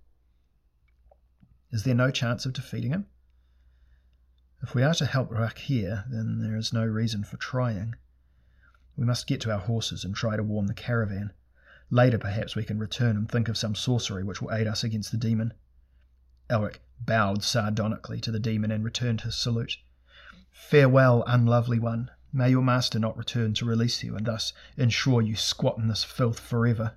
Is 1.71 1.84
there 1.84 1.95
no 1.95 2.12
chance 2.12 2.45
of 2.45 2.54
defeating 2.54 2.91
him? 2.91 3.08
If 4.62 4.73
we 4.73 4.82
are 4.82 4.93
to 4.93 5.06
help 5.06 5.30
Rackhir, 5.30 6.06
then 6.10 6.39
there 6.39 6.56
is 6.56 6.71
no 6.71 6.86
reason 6.86 7.23
for 7.23 7.38
trying. 7.38 7.95
We 8.96 9.06
must 9.06 9.28
get 9.28 9.42
to 9.42 9.52
our 9.52 9.60
horses 9.60 10.06
and 10.06 10.16
try 10.16 10.36
to 10.36 10.44
warn 10.44 10.68
the 10.68 10.74
caravan. 10.74 11.34
Later, 11.90 12.18
perhaps, 12.18 12.56
we 12.56 12.64
can 12.64 12.78
return 12.78 13.18
and 13.18 13.30
think 13.30 13.50
of 13.50 13.58
some 13.58 13.76
sorcery 13.76 14.24
which 14.24 14.42
will 14.42 14.54
aid 14.54 14.68
us 14.68 14.84
against 14.84 15.12
the 15.12 15.18
demon. 15.18 15.54
Elric 16.50 16.80
bowed 17.00 17.44
sardonically 17.44 18.22
to 18.22 18.32
the 18.32 18.40
demon 18.40 18.72
and 18.72 18.84
returned 18.84 19.22
his 19.22 19.36
salute. 19.36 19.78
Farewell, 20.52 21.24
unlovely 21.26 21.80
one. 21.80 22.12
May 22.32 22.52
your 22.52 22.62
master 22.62 23.00
not 23.00 23.18
return 23.18 23.54
to 23.56 23.66
release 23.66 24.04
you, 24.04 24.16
and 24.16 24.26
thus 24.26 24.54
ensure 24.78 25.22
you 25.22 25.36
squat 25.36 25.78
in 25.78 25.88
this 25.88 26.04
filth 26.04 26.40
forever. 26.40 26.94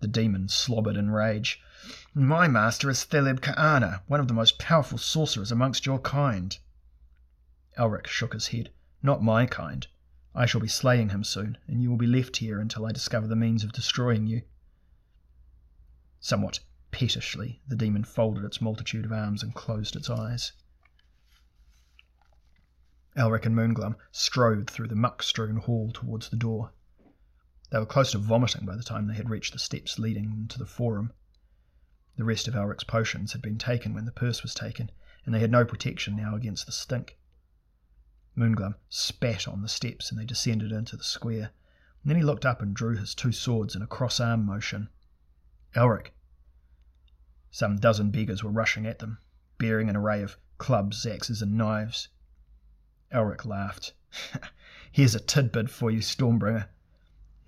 The 0.00 0.08
demon 0.08 0.48
slobbered 0.48 0.96
in 0.96 1.10
rage. 1.10 1.62
My 2.14 2.48
master 2.48 2.88
is 2.88 3.04
Theleb 3.04 3.40
K'aarna, 3.40 4.00
one 4.06 4.20
of 4.20 4.28
the 4.28 4.34
most 4.34 4.58
powerful 4.58 4.98
sorcerers 4.98 5.52
amongst 5.52 5.84
your 5.84 5.98
kind. 5.98 6.58
Elric 7.78 8.06
shook 8.06 8.32
his 8.32 8.48
head. 8.48 8.70
Not 9.02 9.22
my 9.22 9.44
kind. 9.46 9.86
I 10.40 10.46
shall 10.46 10.62
be 10.62 10.68
slaying 10.68 11.10
him 11.10 11.22
soon, 11.22 11.58
and 11.66 11.82
you 11.82 11.90
will 11.90 11.98
be 11.98 12.06
left 12.06 12.38
here 12.38 12.60
until 12.60 12.86
I 12.86 12.92
discover 12.92 13.26
the 13.26 13.36
means 13.36 13.62
of 13.62 13.74
destroying 13.74 14.26
you. 14.26 14.40
Somewhat 16.18 16.60
pettishly, 16.90 17.60
the 17.68 17.76
demon 17.76 18.04
folded 18.04 18.46
its 18.46 18.58
multitude 18.58 19.04
of 19.04 19.12
arms 19.12 19.42
and 19.42 19.54
closed 19.54 19.96
its 19.96 20.08
eyes. 20.08 20.52
Elric 23.14 23.44
and 23.44 23.54
Moonglum 23.54 23.96
strode 24.12 24.70
through 24.70 24.88
the 24.88 24.94
muck-strewn 24.94 25.58
hall 25.58 25.92
towards 25.92 26.30
the 26.30 26.38
door. 26.38 26.72
They 27.68 27.78
were 27.78 27.84
close 27.84 28.12
to 28.12 28.18
vomiting 28.18 28.64
by 28.64 28.76
the 28.76 28.82
time 28.82 29.08
they 29.08 29.16
had 29.16 29.28
reached 29.28 29.52
the 29.52 29.58
steps 29.58 29.98
leading 29.98 30.48
to 30.48 30.58
the 30.58 30.64
forum. 30.64 31.12
The 32.16 32.24
rest 32.24 32.48
of 32.48 32.56
Elric's 32.56 32.84
potions 32.84 33.32
had 33.32 33.42
been 33.42 33.58
taken 33.58 33.92
when 33.92 34.06
the 34.06 34.10
purse 34.10 34.42
was 34.42 34.54
taken, 34.54 34.90
and 35.26 35.34
they 35.34 35.40
had 35.40 35.50
no 35.50 35.66
protection 35.66 36.16
now 36.16 36.34
against 36.34 36.64
the 36.64 36.72
stink. 36.72 37.18
Moonglum 38.40 38.74
spat 38.88 39.46
on 39.46 39.60
the 39.60 39.68
steps 39.68 40.10
and 40.10 40.18
they 40.18 40.24
descended 40.24 40.72
into 40.72 40.96
the 40.96 41.04
square. 41.04 41.50
And 42.02 42.10
then 42.10 42.16
he 42.16 42.22
looked 42.22 42.46
up 42.46 42.62
and 42.62 42.74
drew 42.74 42.96
his 42.96 43.14
two 43.14 43.32
swords 43.32 43.76
in 43.76 43.82
a 43.82 43.86
cross 43.86 44.18
arm 44.18 44.46
motion. 44.46 44.88
Elric. 45.76 46.14
Some 47.50 47.76
dozen 47.76 48.10
beggars 48.10 48.42
were 48.42 48.50
rushing 48.50 48.86
at 48.86 48.98
them, 48.98 49.18
bearing 49.58 49.90
an 49.90 49.96
array 49.96 50.22
of 50.22 50.38
clubs, 50.56 51.04
axes, 51.04 51.42
and 51.42 51.58
knives. 51.58 52.08
Elric 53.12 53.44
laughed. 53.44 53.92
Here's 54.90 55.14
a 55.14 55.20
tidbit 55.20 55.68
for 55.68 55.90
you, 55.90 55.98
Stormbringer. 56.00 56.68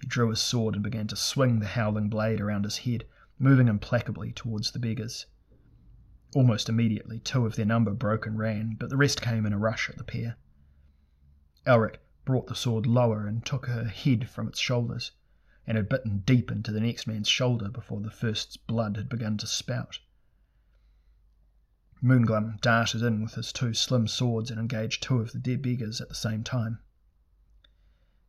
He 0.02 0.07
drew 0.07 0.28
his 0.28 0.42
sword 0.42 0.74
and 0.74 0.85
began 0.85 1.07
to 1.07 1.16
swing 1.16 1.61
the 1.61 1.68
howling 1.68 2.11
blade 2.11 2.38
around 2.38 2.64
his 2.64 2.78
head, 2.78 3.05
moving 3.38 3.68
implacably 3.68 4.33
towards 4.33 4.72
the 4.72 4.78
beggars. 4.78 5.24
Almost 6.35 6.68
immediately, 6.68 7.18
two 7.18 7.46
of 7.46 7.57
their 7.57 7.64
number 7.64 7.92
broke 7.92 8.26
and 8.26 8.38
ran, 8.38 8.76
but 8.78 8.90
the 8.90 8.98
rest 8.98 9.22
came 9.22 9.46
in 9.46 9.55
a 9.55 9.59
rush 9.59 9.88
at 9.88 9.96
the 9.96 10.05
pair. 10.05 10.37
Elric 11.64 12.01
brought 12.25 12.48
the 12.48 12.57
sword 12.57 12.87
lower 12.87 13.29
and 13.29 13.46
took 13.46 13.66
her 13.66 13.85
head 13.85 14.29
from 14.29 14.48
its 14.48 14.59
shoulders, 14.59 15.12
and 15.64 15.77
had 15.77 15.88
bitten 15.88 16.18
deep 16.27 16.51
into 16.51 16.72
the 16.72 16.81
next 16.81 17.07
man's 17.07 17.29
shoulder 17.29 17.68
before 17.68 18.01
the 18.01 18.11
first's 18.11 18.57
blood 18.57 18.96
had 18.96 19.09
begun 19.09 19.37
to 19.38 19.46
spout. 19.46 20.01
Moonglum 22.01 22.59
darted 22.61 23.03
in 23.03 23.22
with 23.22 23.35
his 23.35 23.53
two 23.53 23.75
slim 23.75 24.09
swords 24.09 24.51
and 24.51 24.59
engaged 24.59 25.05
two 25.05 25.20
of 25.20 25.31
the 25.31 25.38
dead 25.38 25.62
beggars 25.62 26.01
at 26.01 26.09
the 26.09 26.16
same 26.16 26.42
time. 26.42 26.81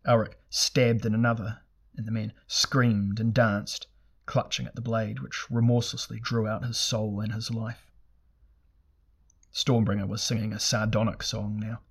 Elric 0.06 0.38
stabbed 0.52 1.04
in 1.04 1.16
another, 1.16 1.64
and 1.98 2.06
the 2.06 2.12
man 2.12 2.34
screamed 2.46 3.20
and 3.20 3.34
danced, 3.34 3.88
clutching 4.28 4.68
at 4.68 4.76
the 4.76 4.80
blade 4.82 5.22
which 5.22 5.50
remorselessly 5.50 6.20
drew 6.20 6.48
out 6.48 6.64
his 6.64 6.78
soul 6.78 7.20
and 7.20 7.34
his 7.34 7.50
life. 7.50 7.90
Stormbringer 9.52 10.06
was 10.08 10.22
singing 10.22 10.54
a 10.54 10.60
sardonic 10.60 11.24
song 11.24 11.60
now 11.60 11.82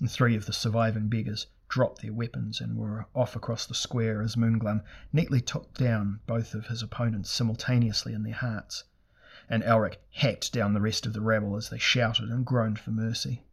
and 0.00 0.10
three 0.10 0.36
of 0.36 0.46
the 0.46 0.52
surviving 0.52 1.08
beggars 1.08 1.46
dropped 1.68 2.02
their 2.02 2.12
weapons 2.12 2.60
and 2.60 2.76
were 2.76 3.06
off 3.14 3.34
across 3.36 3.66
the 3.66 3.74
square 3.74 4.22
as 4.22 4.36
Moonglum 4.36 4.82
neatly 5.12 5.40
took 5.40 5.74
down 5.74 6.20
both 6.26 6.54
of 6.54 6.68
his 6.68 6.82
opponents 6.82 7.30
simultaneously 7.30 8.14
in 8.14 8.22
their 8.22 8.34
hearts, 8.34 8.84
and 9.48 9.62
Elric 9.64 9.96
hacked 10.10 10.52
down 10.52 10.72
the 10.72 10.80
rest 10.80 11.04
of 11.04 11.12
the 11.12 11.20
rabble 11.20 11.56
as 11.56 11.68
they 11.68 11.78
shouted 11.78 12.30
and 12.30 12.46
groaned 12.46 12.78
for 12.78 12.90
mercy. 12.90 13.44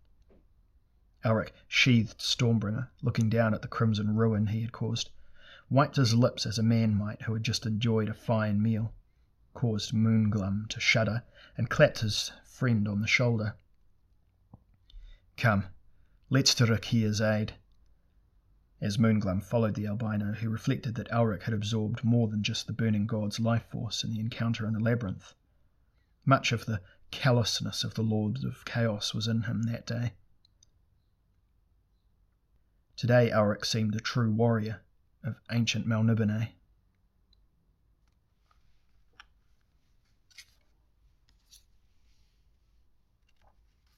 Elric 1.23 1.51
sheathed 1.67 2.19
Stormbringer, 2.19 2.89
looking 3.01 3.29
down 3.29 3.53
at 3.53 3.62
the 3.63 3.67
crimson 3.67 4.15
ruin 4.15 4.47
he 4.47 4.62
had 4.62 4.71
caused, 4.71 5.10
wiped 5.69 5.95
his 5.95 6.13
lips 6.13 6.45
as 6.45 6.60
a 6.60 6.63
man 6.63 6.93
might 6.93 7.23
who 7.23 7.34
had 7.34 7.43
just 7.43 7.65
enjoyed 7.65 8.08
a 8.08 8.13
fine 8.13 8.62
meal, 8.62 8.93
caused 9.55 9.93
Moonglum 9.93 10.67
to 10.69 10.79
shudder, 10.79 11.23
and 11.58 11.69
clapped 11.69 11.99
his 11.99 12.31
friend 12.43 12.88
on 12.88 13.01
the 13.01 13.08
shoulder. 13.08 13.55
Come, 15.38 15.65
Let's 16.27 16.55
to 16.55 16.65
Rackhir's 16.65 17.21
aid. 17.21 17.53
As 18.81 18.97
Moonglum 18.97 19.43
followed 19.43 19.75
the 19.75 19.85
albino, 19.85 20.33
he 20.33 20.47
reflected 20.47 20.95
that 20.95 21.09
Elric 21.09 21.43
had 21.43 21.53
absorbed 21.53 22.03
more 22.03 22.27
than 22.27 22.41
just 22.41 22.65
the 22.65 22.73
burning 22.73 23.05
god's 23.05 23.39
life 23.39 23.65
force 23.69 24.03
in 24.03 24.11
the 24.11 24.19
encounter 24.19 24.65
in 24.65 24.73
the 24.73 24.79
labyrinth. 24.79 25.35
Much 26.25 26.51
of 26.51 26.65
the 26.65 26.81
callousness 27.11 27.83
of 27.83 27.93
the 27.93 28.01
Lord 28.01 28.43
of 28.43 28.65
Chaos 28.65 29.13
was 29.13 29.27
in 29.27 29.43
him 29.43 29.63
that 29.63 29.85
day. 29.85 30.13
Today 32.95 33.29
Elric 33.29 33.63
seemed 33.63 33.95
a 33.95 33.99
true 33.99 34.31
warrior 34.31 34.81
of 35.23 35.39
ancient 35.51 35.85
Melniboné. 35.85 36.53